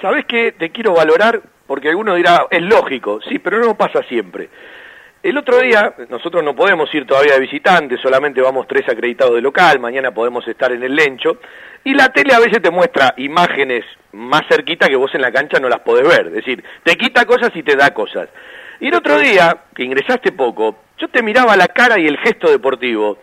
¿Sabes 0.00 0.24
qué? 0.26 0.52
Te 0.52 0.70
quiero 0.70 0.94
valorar 0.94 1.40
porque 1.66 1.88
alguno 1.88 2.14
dirá, 2.14 2.46
es 2.50 2.62
lógico, 2.62 3.20
sí, 3.28 3.38
pero 3.38 3.58
no 3.60 3.76
pasa 3.76 4.02
siempre. 4.08 4.50
El 5.22 5.38
otro 5.38 5.60
día, 5.60 5.94
nosotros 6.08 6.42
no 6.42 6.54
podemos 6.54 6.92
ir 6.94 7.06
todavía 7.06 7.34
de 7.34 7.40
visitantes, 7.40 8.00
solamente 8.00 8.40
vamos 8.40 8.66
tres 8.66 8.88
acreditados 8.88 9.36
de 9.36 9.40
local, 9.40 9.78
mañana 9.78 10.10
podemos 10.10 10.46
estar 10.48 10.72
en 10.72 10.82
el 10.82 10.96
Lencho, 10.96 11.38
y 11.84 11.94
la 11.94 12.12
tele 12.12 12.34
a 12.34 12.40
veces 12.40 12.60
te 12.60 12.70
muestra 12.70 13.14
imágenes 13.18 13.84
más 14.12 14.42
cerquita 14.48 14.88
que 14.88 14.96
vos 14.96 15.14
en 15.14 15.22
la 15.22 15.30
cancha 15.30 15.60
no 15.60 15.68
las 15.68 15.80
podés 15.80 16.06
ver, 16.06 16.26
es 16.26 16.32
decir, 16.32 16.64
te 16.82 16.96
quita 16.96 17.24
cosas 17.24 17.50
y 17.54 17.62
te 17.62 17.76
da 17.76 17.94
cosas. 17.94 18.28
Y 18.80 18.88
el 18.88 18.94
otro 18.96 19.16
día, 19.16 19.64
que 19.74 19.84
ingresaste 19.84 20.32
poco, 20.32 20.76
yo 21.02 21.08
te 21.08 21.20
miraba 21.20 21.56
la 21.56 21.66
cara 21.66 21.98
y 21.98 22.06
el 22.06 22.16
gesto 22.18 22.48
deportivo, 22.48 23.18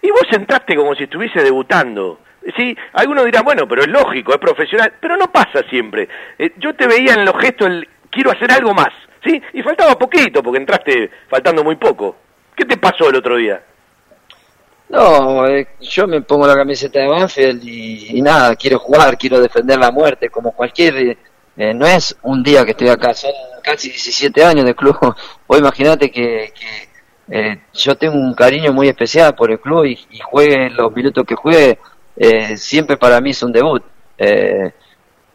y 0.00 0.08
vos 0.08 0.26
entraste 0.30 0.76
como 0.76 0.94
si 0.94 1.04
estuviese 1.04 1.42
debutando. 1.42 2.20
Sí, 2.56 2.76
algunos 2.92 3.24
dirán, 3.24 3.42
bueno, 3.44 3.66
pero 3.66 3.82
es 3.82 3.88
lógico, 3.88 4.32
es 4.32 4.38
profesional, 4.38 4.92
pero 5.00 5.16
no 5.16 5.32
pasa 5.32 5.64
siempre. 5.68 6.08
Eh, 6.38 6.52
yo 6.58 6.74
te 6.74 6.86
veía 6.86 7.14
en 7.14 7.24
los 7.24 7.36
gestos, 7.40 7.66
el, 7.66 7.88
quiero 8.08 8.30
hacer 8.30 8.52
algo 8.52 8.72
más, 8.72 8.90
¿sí? 9.24 9.42
Y 9.52 9.62
faltaba 9.62 9.98
poquito, 9.98 10.44
porque 10.44 10.60
entraste 10.60 11.10
faltando 11.28 11.64
muy 11.64 11.74
poco. 11.74 12.16
¿Qué 12.54 12.64
te 12.66 12.76
pasó 12.76 13.08
el 13.08 13.16
otro 13.16 13.36
día? 13.36 13.60
No, 14.90 15.48
eh, 15.48 15.66
yo 15.80 16.06
me 16.06 16.20
pongo 16.20 16.46
la 16.46 16.54
camiseta 16.54 17.00
de 17.00 17.08
Banfield 17.08 17.64
y, 17.64 18.22
nada, 18.22 18.54
quiero 18.54 18.78
jugar, 18.78 19.18
quiero 19.18 19.40
defender 19.40 19.78
la 19.78 19.90
muerte, 19.90 20.28
como 20.28 20.52
cualquier... 20.52 21.18
Eh, 21.56 21.72
no 21.72 21.86
es 21.86 22.16
un 22.22 22.42
día 22.42 22.64
que 22.64 22.72
estoy 22.72 22.88
acá, 22.88 23.14
son 23.14 23.30
casi 23.62 23.88
17 23.88 24.44
años 24.44 24.64
de 24.64 24.74
club. 24.74 24.96
Vos 25.48 25.58
imaginate 25.58 26.10
que, 26.10 26.52
eh, 27.30 27.58
yo 27.72 27.96
tengo 27.96 28.14
un 28.14 28.34
cariño 28.34 28.72
muy 28.72 28.88
especial 28.88 29.34
por 29.34 29.50
el 29.50 29.60
club 29.60 29.84
y, 29.84 29.98
y 30.10 30.18
juegue 30.18 30.70
los 30.70 30.94
minutos 30.94 31.24
que 31.24 31.34
juegue, 31.34 31.78
siempre 32.56 32.96
para 32.96 33.20
mí 33.20 33.30
es 33.30 33.42
un 33.42 33.52
debut. 33.52 33.82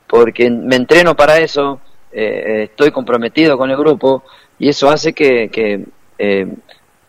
porque 0.08 0.49
me 0.49 0.75
entreno 0.75 1.15
para 1.15 1.38
eso, 1.38 1.82
estoy 2.12 2.91
comprometido 2.91 3.58
con 3.58 3.69
el 3.69 3.78
grupo 3.78 4.23
y 4.58 4.69
eso 4.69 4.89
hace 4.89 5.13
que, 5.13 5.49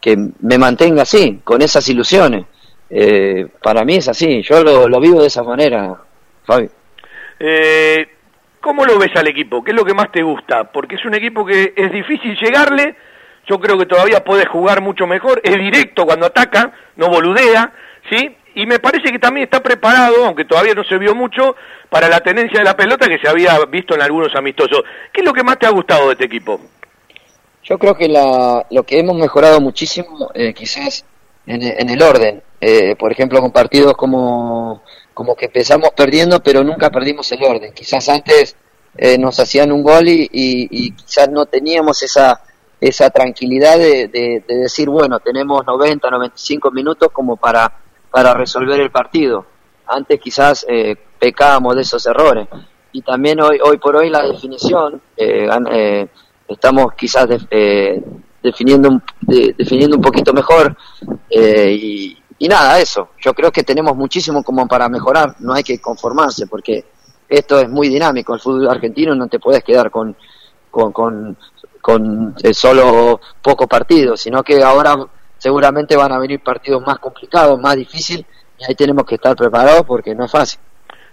que 0.00 0.16
me 0.40 0.58
mantenga 0.58 1.02
así, 1.02 1.40
con 1.44 1.62
esas 1.62 1.88
ilusiones. 1.88 2.46
Eh, 2.92 3.46
para 3.62 3.84
mí 3.84 3.94
es 3.94 4.08
así, 4.08 4.42
yo 4.42 4.64
lo, 4.64 5.00
vivo 5.00 5.20
de 5.20 5.28
esa 5.28 5.44
manera, 5.44 5.94
Fabio. 6.44 6.70
Eh, 7.38 8.08
¿Cómo 8.60 8.84
lo 8.84 8.98
ves 8.98 9.14
al 9.14 9.28
equipo? 9.28 9.62
¿Qué 9.62 9.70
es 9.70 9.76
lo 9.76 9.84
que 9.84 9.94
más 9.94 10.10
te 10.10 10.22
gusta? 10.22 10.64
Porque 10.72 10.96
es 10.96 11.04
un 11.04 11.14
equipo 11.14 11.46
que 11.46 11.72
es 11.76 11.92
difícil 11.92 12.36
llegarle, 12.36 12.96
yo 13.46 13.58
creo 13.58 13.78
que 13.78 13.86
todavía 13.86 14.22
puede 14.24 14.46
jugar 14.46 14.80
mucho 14.80 15.06
mejor, 15.06 15.40
es 15.44 15.56
directo 15.56 16.06
cuando 16.06 16.26
ataca, 16.26 16.72
no 16.96 17.08
boludea, 17.08 17.72
¿sí? 18.08 18.36
Y 18.54 18.66
me 18.66 18.78
parece 18.78 19.12
que 19.12 19.18
también 19.18 19.44
está 19.44 19.62
preparado, 19.62 20.26
aunque 20.26 20.44
todavía 20.44 20.74
no 20.74 20.84
se 20.84 20.98
vio 20.98 21.14
mucho, 21.14 21.56
para 21.88 22.08
la 22.08 22.20
tenencia 22.20 22.58
de 22.58 22.64
la 22.64 22.76
pelota 22.76 23.08
que 23.08 23.18
se 23.18 23.28
había 23.28 23.58
visto 23.66 23.94
en 23.94 24.02
algunos 24.02 24.34
amistosos. 24.34 24.82
¿Qué 25.12 25.20
es 25.20 25.26
lo 25.26 25.32
que 25.32 25.42
más 25.42 25.58
te 25.58 25.66
ha 25.66 25.70
gustado 25.70 26.06
de 26.06 26.12
este 26.12 26.26
equipo? 26.26 26.60
Yo 27.62 27.78
creo 27.78 27.94
que 27.94 28.08
la, 28.08 28.66
lo 28.70 28.82
que 28.84 28.98
hemos 28.98 29.16
mejorado 29.16 29.60
muchísimo, 29.60 30.30
eh, 30.34 30.54
quizás 30.54 31.04
en, 31.46 31.90
el 31.90 32.02
orden, 32.02 32.42
eh, 32.60 32.96
por 32.96 33.12
ejemplo, 33.12 33.40
con 33.40 33.50
partidos 33.50 33.94
como, 33.94 34.82
como 35.14 35.34
que 35.34 35.46
empezamos 35.46 35.90
perdiendo, 35.90 36.42
pero 36.42 36.64
nunca 36.64 36.90
perdimos 36.90 37.30
el 37.32 37.42
orden. 37.42 37.72
Quizás 37.72 38.08
antes 38.08 38.56
eh, 38.96 39.18
nos 39.18 39.38
hacían 39.38 39.72
un 39.72 39.82
gol 39.82 40.08
y, 40.08 40.28
y, 40.32 40.92
quizás 40.92 41.28
no 41.28 41.46
teníamos 41.46 42.02
esa, 42.02 42.40
esa 42.80 43.10
tranquilidad 43.10 43.78
de, 43.78 44.08
de, 44.08 44.42
decir, 44.46 44.88
bueno, 44.88 45.20
tenemos 45.20 45.66
90, 45.66 46.10
95 46.10 46.70
minutos 46.70 47.08
como 47.12 47.36
para, 47.36 47.72
para 48.10 48.34
resolver 48.34 48.80
el 48.80 48.90
partido. 48.90 49.44
Antes 49.86 50.20
quizás 50.20 50.64
eh, 50.68 50.96
pecábamos 51.18 51.76
de 51.76 51.82
esos 51.82 52.06
errores. 52.06 52.48
Y 52.92 53.02
también 53.02 53.40
hoy, 53.40 53.58
hoy 53.62 53.78
por 53.78 53.96
hoy 53.96 54.08
la 54.08 54.22
definición, 54.22 55.00
eh, 55.16 56.08
estamos 56.48 56.94
quizás 56.94 57.28
eh, 57.50 58.02
definiendo, 58.42 58.88
un, 58.88 59.02
definiendo 59.20 59.96
un 59.96 60.02
poquito 60.02 60.32
mejor 60.32 60.76
eh, 61.28 61.72
y, 62.38 62.48
nada, 62.48 62.80
eso. 62.80 63.10
Yo 63.20 63.34
creo 63.34 63.52
que 63.52 63.62
tenemos 63.62 63.96
muchísimo 63.96 64.42
como 64.42 64.66
para 64.66 64.88
mejorar, 64.88 65.36
no 65.40 65.52
hay 65.52 65.62
que 65.62 65.78
conformarse 65.80 66.46
porque 66.46 66.84
esto 67.28 67.60
es 67.60 67.68
muy 67.68 67.88
dinámico. 67.88 68.34
El 68.34 68.40
fútbol 68.40 68.68
argentino 68.68 69.14
no 69.14 69.28
te 69.28 69.38
puedes 69.38 69.62
quedar 69.62 69.90
con, 69.90 70.16
con, 70.70 71.36
eh, 72.42 72.54
solo 72.54 73.20
pocos 73.42 73.66
partidos, 73.66 74.20
sino 74.20 74.42
que 74.42 74.62
ahora 74.62 74.96
seguramente 75.38 75.96
van 75.96 76.12
a 76.12 76.18
venir 76.18 76.40
partidos 76.40 76.82
más 76.86 76.98
complicados, 76.98 77.58
más 77.60 77.76
difíciles 77.76 78.26
y 78.58 78.64
ahí 78.64 78.74
tenemos 78.74 79.04
que 79.04 79.14
estar 79.14 79.34
preparados 79.34 79.82
porque 79.84 80.14
no 80.14 80.24
es 80.26 80.30
fácil. 80.30 80.60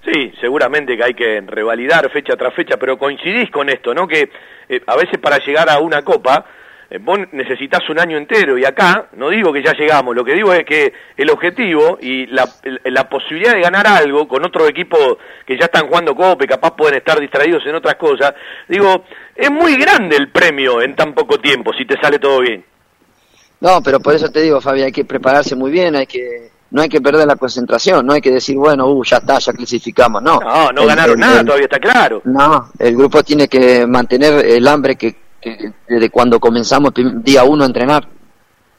Sí, 0.04 0.32
seguramente 0.40 0.96
que 0.96 1.04
hay 1.04 1.14
que 1.14 1.42
revalidar 1.42 2.10
fecha 2.12 2.36
tras 2.38 2.54
fecha, 2.54 2.78
pero 2.78 2.98
coincidís 2.98 3.50
con 3.52 3.70
esto, 3.70 3.94
¿no? 3.94 4.08
Que 4.08 4.30
eh, 4.70 4.82
a 4.86 4.96
veces 4.96 5.20
para 5.20 5.38
llegar 5.40 5.70
a 5.70 5.80
una 5.80 6.02
copa 6.02 6.46
vos 7.02 7.20
necesitas 7.34 7.82
un 7.90 8.00
año 8.00 8.18
entero 8.18 8.58
y 8.58 8.64
acá 8.64 9.08
no 9.18 9.30
digo 9.30 9.52
que 9.52 9.62
ya 9.62 9.74
llegamos, 9.74 10.16
lo 10.16 10.24
que 10.24 10.34
digo 10.34 10.54
es 10.54 10.66
que 10.66 10.94
el 11.18 11.30
objetivo 11.30 11.98
y 12.02 12.28
la, 12.28 12.48
la 12.86 13.10
posibilidad 13.10 13.54
de 13.54 13.62
ganar 13.62 13.86
algo 13.88 14.28
con 14.28 14.46
otro 14.46 14.68
equipo 14.68 15.18
que 15.46 15.58
ya 15.58 15.66
están 15.66 15.88
jugando 15.88 16.16
copa 16.16 16.46
y 16.46 16.48
capaz 16.48 16.76
pueden 16.76 16.98
estar 16.98 17.20
distraídos 17.20 17.66
en 17.66 17.76
otras 17.76 17.96
cosas, 17.96 18.34
digo, 18.70 19.04
es 19.36 19.52
muy 19.52 19.76
grande 19.76 20.16
el 20.16 20.32
premio 20.32 20.82
en 20.82 20.96
tan 20.96 21.14
poco 21.14 21.40
tiempo 21.40 21.74
si 21.74 21.86
te 21.86 22.00
sale 22.00 22.20
todo 22.20 22.40
bien. 22.40 22.64
No, 23.60 23.82
pero 23.84 24.00
por 24.00 24.14
eso 24.14 24.30
te 24.30 24.42
digo, 24.42 24.62
Fabi, 24.62 24.84
hay 24.84 24.92
que 24.92 25.04
prepararse 25.04 25.56
muy 25.56 25.72
bien, 25.72 25.96
hay 25.96 26.06
que 26.06 26.52
no 26.70 26.82
hay 26.82 26.90
que 26.90 27.02
perder 27.02 27.26
la 27.26 27.38
concentración, 27.38 28.06
no 28.06 28.14
hay 28.14 28.22
que 28.22 28.32
decir, 28.32 28.56
bueno, 28.58 28.88
uh, 28.88 29.04
ya 29.04 29.18
está, 29.18 29.40
ya 29.40 29.54
clasificamos, 29.54 30.22
no. 30.22 30.40
No, 30.40 30.72
no 30.72 30.86
ganaron 30.86 31.20
nada, 31.20 31.44
todavía 31.44 31.66
está 31.66 31.80
claro. 31.80 32.22
No, 32.26 32.70
el 32.78 32.96
grupo 32.96 33.24
tiene 33.24 33.48
que 33.48 33.88
mantener 33.88 34.46
el 34.46 34.68
hambre 34.68 34.96
que, 34.96 35.16
desde 35.88 36.10
cuando 36.10 36.40
comenzamos 36.40 36.94
día 37.24 37.44
uno 37.44 37.64
a 37.64 37.68
entrenar. 37.68 38.08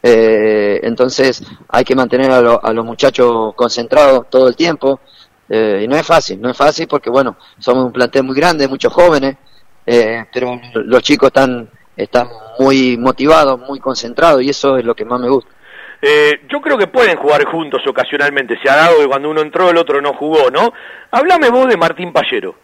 Eh, 0.02 0.80
entonces 0.84 1.42
hay 1.68 1.84
que 1.84 1.94
mantener 1.94 2.30
a, 2.30 2.38
a, 2.38 2.72
los 2.72 2.84
muchachos 2.84 3.54
concentrados 3.54 4.30
todo 4.30 4.48
el 4.48 4.56
tiempo. 4.56 5.00
Eh, 5.48 5.80
y 5.84 5.88
no 5.88 5.96
es 5.96 6.06
fácil, 6.06 6.40
no 6.40 6.50
es 6.50 6.56
fácil 6.56 6.86
porque, 6.86 7.08
bueno, 7.08 7.36
somos 7.58 7.86
un 7.86 7.92
plantel 7.92 8.22
muy 8.22 8.36
grande, 8.36 8.68
muchos 8.68 8.92
jóvenes, 8.92 9.36
eh, 9.86 10.26
pero 10.32 10.60
los 10.74 11.02
chicos 11.02 11.28
están, 11.28 11.70
están 11.96 12.28
muy 12.58 12.98
motivados, 12.98 13.58
muy 13.58 13.80
concentrados 13.80 14.42
y 14.42 14.50
eso 14.50 14.76
es 14.76 14.84
lo 14.84 14.94
que 14.94 15.06
más 15.06 15.18
me 15.20 15.28
gusta. 15.28 15.50
Eh, 16.00 16.42
yo 16.48 16.60
creo 16.60 16.76
que 16.76 16.86
pueden 16.86 17.16
jugar 17.16 17.44
juntos 17.46 17.82
ocasionalmente. 17.86 18.58
Se 18.62 18.70
ha 18.70 18.76
dado 18.76 18.98
que 18.98 19.06
cuando 19.06 19.30
uno 19.30 19.40
entró 19.40 19.70
el 19.70 19.78
otro 19.78 20.00
no 20.00 20.14
jugó, 20.14 20.50
¿no? 20.50 20.72
Háblame 21.10 21.48
vos 21.48 21.66
de 21.66 21.76
Martín 21.76 22.12
Pallero. 22.12 22.54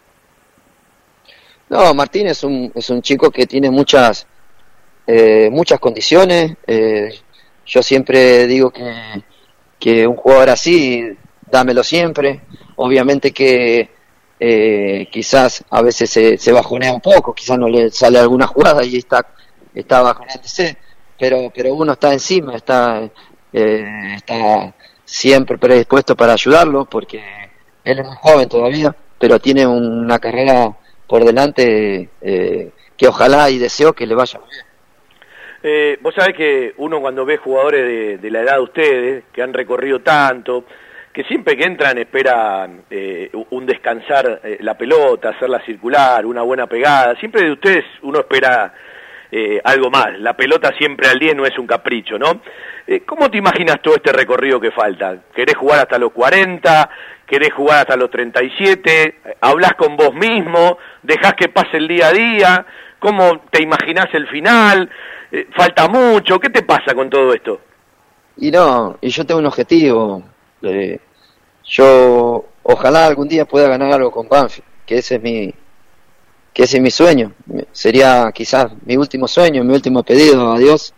No, 1.74 1.92
Martín 1.94 2.28
es 2.28 2.42
un, 2.44 2.72
es 2.74 2.88
un 2.90 3.02
chico 3.02 3.30
que 3.30 3.46
tiene 3.46 3.70
muchas, 3.70 4.26
eh, 5.06 5.48
muchas 5.50 5.80
condiciones. 5.80 6.56
Eh, 6.66 7.12
yo 7.66 7.82
siempre 7.82 8.46
digo 8.46 8.70
que, 8.70 8.92
que 9.78 10.06
un 10.06 10.16
jugador 10.16 10.50
así, 10.50 11.04
dámelo 11.50 11.82
siempre. 11.82 12.42
Obviamente 12.76 13.32
que 13.32 13.90
quizás 15.10 15.64
a 15.70 15.80
veces 15.80 16.10
se, 16.10 16.36
se 16.36 16.52
bajonea 16.52 16.92
un 16.92 17.00
poco, 17.00 17.32
quizás 17.32 17.58
no 17.58 17.66
le 17.66 17.90
sale 17.90 18.18
alguna 18.18 18.46
jugada 18.46 18.84
y 18.84 18.96
está, 18.96 19.26
está 19.74 20.02
bajoneándose 20.02 20.76
pero, 21.18 21.50
pero 21.54 21.74
uno 21.74 21.92
está 21.92 22.12
encima, 22.12 22.56
está, 22.56 23.08
eh, 23.52 24.14
está 24.16 24.74
siempre 25.04 25.58
predispuesto 25.58 26.16
para 26.16 26.32
ayudarlo, 26.32 26.84
porque 26.86 27.22
él 27.84 27.98
es 27.98 28.06
muy 28.06 28.16
joven 28.20 28.48
todavía, 28.48 28.94
pero 29.18 29.38
tiene 29.38 29.66
una 29.66 30.18
carrera 30.18 30.76
por 31.06 31.24
delante 31.24 32.08
eh, 32.20 32.70
que 32.96 33.08
ojalá 33.08 33.50
y 33.50 33.58
deseo 33.58 33.92
que 33.92 34.06
le 34.06 34.14
vaya 34.14 34.38
bien. 34.38 34.66
Eh, 35.62 35.98
vos 36.02 36.14
sabés 36.14 36.36
que 36.36 36.74
uno 36.76 37.00
cuando 37.00 37.24
ve 37.24 37.38
jugadores 37.38 38.20
de, 38.20 38.30
la 38.30 38.42
edad 38.42 38.56
de 38.56 38.62
ustedes, 38.62 39.24
que 39.32 39.42
han 39.42 39.54
recorrido 39.54 40.00
tanto, 40.00 40.64
que 41.12 41.24
siempre 41.24 41.56
que 41.56 41.64
entran 41.64 41.96
esperan 41.98 42.82
eh, 42.90 43.30
un 43.50 43.64
descansar 43.64 44.42
la 44.60 44.76
pelota, 44.76 45.30
hacerla 45.30 45.64
circular, 45.64 46.26
una 46.26 46.42
buena 46.42 46.66
pegada, 46.66 47.14
siempre 47.16 47.44
de 47.44 47.52
ustedes 47.52 47.84
uno 48.02 48.20
espera 48.20 48.74
eh, 49.36 49.60
algo 49.64 49.90
más. 49.90 50.16
La 50.20 50.36
pelota 50.36 50.72
siempre 50.78 51.08
al 51.08 51.18
10 51.18 51.34
no 51.34 51.44
es 51.44 51.58
un 51.58 51.66
capricho, 51.66 52.16
¿no? 52.16 52.40
Eh, 52.86 53.00
¿Cómo 53.00 53.28
te 53.32 53.38
imaginas 53.38 53.82
todo 53.82 53.96
este 53.96 54.12
recorrido 54.12 54.60
que 54.60 54.70
falta? 54.70 55.24
¿Querés 55.34 55.56
jugar 55.56 55.80
hasta 55.80 55.98
los 55.98 56.12
40? 56.12 56.88
¿Querés 57.26 57.52
jugar 57.52 57.80
hasta 57.80 57.96
los 57.96 58.12
37? 58.12 59.38
¿Hablas 59.40 59.72
con 59.72 59.96
vos 59.96 60.14
mismo? 60.14 60.78
¿Dejás 61.02 61.34
que 61.34 61.48
pase 61.48 61.78
el 61.78 61.88
día 61.88 62.08
a 62.08 62.12
día? 62.12 62.66
¿Cómo 63.00 63.40
te 63.50 63.60
imaginás 63.60 64.06
el 64.12 64.28
final? 64.28 64.88
Eh, 65.32 65.48
¿Falta 65.56 65.88
mucho? 65.88 66.38
¿Qué 66.38 66.50
te 66.50 66.62
pasa 66.62 66.94
con 66.94 67.10
todo 67.10 67.34
esto? 67.34 67.60
Y 68.36 68.52
no, 68.52 68.98
y 69.00 69.08
yo 69.08 69.26
tengo 69.26 69.40
un 69.40 69.46
objetivo. 69.46 70.22
yo 71.64 72.44
ojalá 72.62 73.06
algún 73.08 73.26
día 73.26 73.46
pueda 73.46 73.66
ganar 73.66 73.94
algo 73.94 74.12
con 74.12 74.28
Banfield, 74.28 74.68
que 74.86 74.98
ese 74.98 75.16
es 75.16 75.22
mi, 75.22 75.52
que 76.54 76.62
ese 76.62 76.76
es 76.76 76.82
mi 76.82 76.90
sueño, 76.92 77.32
sería 77.72 78.30
quizás 78.32 78.68
mi 78.86 78.96
último 78.96 79.26
sueño, 79.26 79.64
mi 79.64 79.74
último 79.74 80.04
pedido 80.04 80.52
a 80.52 80.58
Dios, 80.58 80.94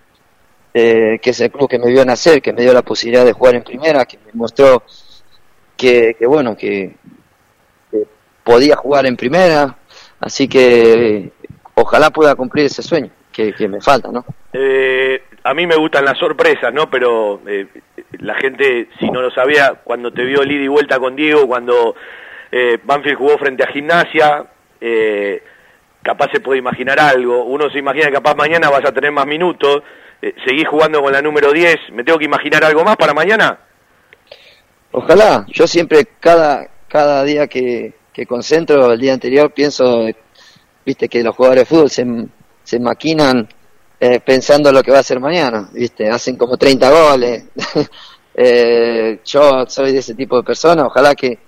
eh, 0.75 1.19
que 1.23 1.31
es 1.31 1.41
el 1.41 1.51
club 1.51 1.67
que 1.67 1.79
me 1.79 1.91
vio 1.91 2.05
nacer, 2.05 2.43
que 2.43 2.53
me 2.53 2.61
dio 2.61 2.75
la 2.75 2.83
posibilidad 2.83 3.25
de 3.25 3.33
jugar 3.33 3.55
en 3.55 3.63
primera, 3.63 4.05
que 4.05 4.19
me 4.19 4.33
mostró 4.35 4.83
que, 5.75 6.15
bueno, 6.27 6.55
que, 6.55 6.95
podía 8.45 8.77
jugar 8.77 9.07
en 9.07 9.17
primera, 9.17 9.79
así 10.21 10.47
que 10.47 11.33
ojalá 11.73 12.11
pueda 12.11 12.35
cumplir 12.35 12.67
ese 12.67 12.83
sueño 12.83 13.11
que, 13.33 13.55
me 13.67 13.81
falta, 13.81 14.11
¿no? 14.13 14.27
Eh, 14.53 15.23
a 15.43 15.55
mí 15.55 15.67
me 15.67 15.77
gustan 15.77 16.05
las 16.05 16.19
sorpresas, 16.19 16.73
¿no? 16.73 16.91
Pero 16.91 17.41
eh, 17.47 17.67
la 18.19 18.35
gente, 18.35 18.89
si 18.99 19.11
no 19.11 19.23
lo 19.23 19.31
sabía, 19.31 19.81
cuando 19.83 20.13
te 20.13 20.23
vio 20.23 20.43
el 20.43 20.53
ida 20.53 20.65
y 20.65 20.69
vuelta 20.69 20.99
con 20.99 21.17
Diego, 21.17 21.47
cuando 21.47 21.95
Banfield 22.85 23.19
jugó 23.19 23.39
frente 23.39 23.65
a 23.65 23.69
Gimnasia, 23.69 24.47
eh, 24.81 25.43
capaz 26.03 26.31
se 26.33 26.41
puede 26.41 26.59
imaginar 26.59 26.99
algo, 27.01 27.45
uno 27.45 27.71
se 27.71 27.79
imagina 27.79 28.07
que 28.07 28.15
capaz 28.15 28.35
mañana 28.37 28.71
vas 28.71 28.85
a 28.85 28.93
tener 28.93 29.13
más 29.13 29.27
minutos, 29.27 29.83
eh, 30.23 30.35
seguís 30.45 30.69
jugando 30.69 31.01
con 31.01 31.13
la 31.13 31.23
número 31.23 31.53
10, 31.53 31.93
¿me 31.93 32.05
tengo 32.05 32.19
que 32.19 32.25
imaginar 32.25 32.65
algo 32.65 32.85
más 32.85 32.97
para 32.97 33.15
mañana? 33.15 33.59
Ojalá, 34.93 35.45
yo 35.49 35.67
siempre 35.67 36.07
cada, 36.21 36.69
cada 36.89 37.23
día 37.25 37.47
que, 37.47 37.95
que 38.13 38.27
concentro 38.27 38.93
el 38.93 39.01
día 39.01 39.13
anterior 39.13 39.53
pienso, 39.53 40.07
viste, 40.85 41.09
que 41.09 41.23
los 41.23 41.35
jugadores 41.35 41.63
de 41.63 41.67
fútbol 41.67 41.91
se, 41.91 42.07
se 42.63 42.81
maquinan 42.81 43.49
eh, 44.01 44.21
pensando 44.21 44.73
lo 44.73 44.83
que 44.83 44.91
va 44.91 44.99
a 44.99 45.01
hacer 45.01 45.21
mañana, 45.21 45.69
viste, 45.73 46.09
hacen 46.09 46.37
como 46.37 46.57
30 46.57 46.91
goles, 46.91 47.45
Eh, 48.39 49.21
yo 49.25 49.65
soy 49.67 49.93
de 49.93 50.01
ese 50.01 50.15
tipo 50.15 50.37
de 50.37 50.43
persona, 50.43 50.85
ojalá 50.85 51.15
que, 51.15 51.39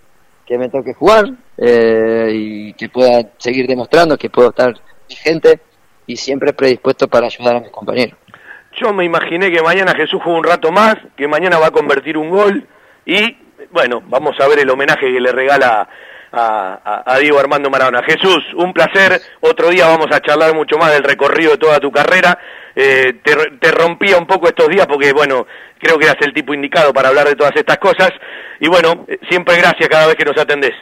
que 0.48 0.56
me 0.56 0.70
toque 0.70 0.94
jugar 0.94 1.26
eh, 1.58 2.30
y 2.32 2.72
que 2.72 2.88
pueda 2.88 3.20
seguir 3.36 3.66
demostrando 3.66 4.16
que 4.16 4.30
puedo 4.30 4.48
estar 4.48 4.72
vigente 5.06 5.60
y 6.06 6.16
siempre 6.16 6.54
predispuesto 6.54 7.06
para 7.06 7.26
ayudar 7.26 7.56
a 7.56 7.60
mis 7.60 7.70
compañeros. 7.70 8.18
Yo 8.80 8.94
me 8.94 9.04
imaginé 9.04 9.50
que 9.50 9.60
mañana 9.60 9.94
Jesús 9.94 10.20
juega 10.24 10.38
un 10.38 10.44
rato 10.44 10.72
más, 10.72 10.96
que 11.16 11.28
mañana 11.28 11.58
va 11.58 11.66
a 11.66 11.70
convertir 11.70 12.16
un 12.16 12.30
gol 12.30 12.66
y, 13.04 13.36
bueno, 13.70 14.02
vamos 14.06 14.40
a 14.40 14.48
ver 14.48 14.60
el 14.60 14.70
homenaje 14.70 15.12
que 15.12 15.20
le 15.20 15.32
regala 15.32 15.86
a, 16.32 17.18
Diego 17.20 17.38
Armando 17.38 17.70
Maradona. 17.70 18.02
Jesús, 18.02 18.44
un 18.54 18.72
placer. 18.72 19.20
Otro 19.40 19.68
día 19.68 19.86
vamos 19.86 20.08
a 20.12 20.20
charlar 20.20 20.54
mucho 20.54 20.76
más 20.78 20.92
del 20.92 21.04
recorrido 21.04 21.52
de 21.52 21.58
toda 21.58 21.80
tu 21.80 21.90
carrera. 21.90 22.38
Eh, 22.74 23.20
te, 23.24 23.70
rompía 23.72 24.18
un 24.18 24.26
poco 24.26 24.46
estos 24.46 24.68
días 24.68 24.86
porque, 24.86 25.12
bueno, 25.12 25.46
creo 25.80 25.98
que 25.98 26.04
eras 26.04 26.16
el 26.20 26.32
tipo 26.32 26.54
indicado 26.54 26.92
para 26.92 27.08
hablar 27.08 27.28
de 27.28 27.36
todas 27.36 27.54
estas 27.56 27.78
cosas. 27.78 28.10
Y 28.60 28.68
bueno, 28.68 29.06
siempre 29.28 29.56
gracias 29.56 29.88
cada 29.88 30.06
vez 30.06 30.16
que 30.16 30.24
nos 30.24 30.38
atendés. 30.38 30.74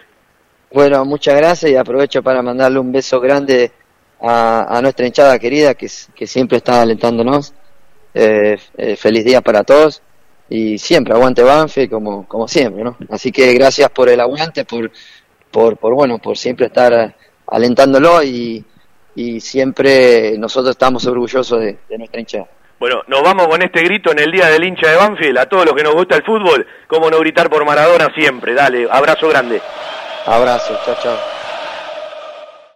Bueno, 0.72 1.04
muchas 1.04 1.36
gracias 1.36 1.70
y 1.70 1.76
aprovecho 1.76 2.22
para 2.22 2.42
mandarle 2.42 2.78
un 2.78 2.92
beso 2.92 3.20
grande 3.20 3.70
a, 4.20 4.80
nuestra 4.82 5.06
hinchada 5.06 5.38
querida 5.38 5.74
que, 5.74 5.88
siempre 5.88 6.58
está 6.58 6.82
alentándonos. 6.82 7.54
Eh, 8.14 8.58
eh, 8.78 8.96
feliz 8.96 9.26
día 9.26 9.42
para 9.42 9.62
todos 9.62 10.00
y 10.48 10.78
siempre 10.78 11.12
aguante 11.12 11.42
Banfe 11.42 11.86
como, 11.86 12.26
como 12.26 12.48
siempre, 12.48 12.82
¿no? 12.82 12.96
Así 13.10 13.30
que 13.30 13.52
gracias 13.52 13.90
por 13.90 14.08
el 14.08 14.20
aguante, 14.20 14.64
por, 14.64 14.90
por, 15.50 15.76
por 15.76 15.94
bueno, 15.94 16.18
por 16.18 16.38
siempre 16.38 16.66
estar 16.66 17.14
alentándolo 17.46 18.22
y, 18.22 18.64
y 19.16 19.40
siempre 19.40 20.36
nosotros 20.38 20.72
estamos 20.72 21.06
orgullosos 21.06 21.60
de, 21.60 21.78
nuestra 21.98 22.20
hinchada. 22.20 22.48
Bueno, 22.78 23.02
nos 23.06 23.22
vamos 23.22 23.48
con 23.48 23.62
este 23.62 23.82
grito 23.82 24.12
en 24.12 24.18
el 24.18 24.30
día 24.30 24.48
del 24.48 24.64
hincha 24.64 24.90
de 24.90 24.96
Banfield, 24.96 25.38
a 25.38 25.46
todos 25.46 25.64
los 25.64 25.74
que 25.74 25.82
nos 25.82 25.94
gusta 25.94 26.16
el 26.16 26.24
fútbol, 26.24 26.66
como 26.86 27.10
no 27.10 27.18
gritar 27.20 27.48
por 27.48 27.64
Maradona 27.64 28.12
siempre. 28.14 28.52
Dale, 28.52 28.86
abrazo 28.90 29.28
grande. 29.28 29.62
Abrazo, 30.26 30.78
chao, 30.84 30.96
chao. 31.02 31.35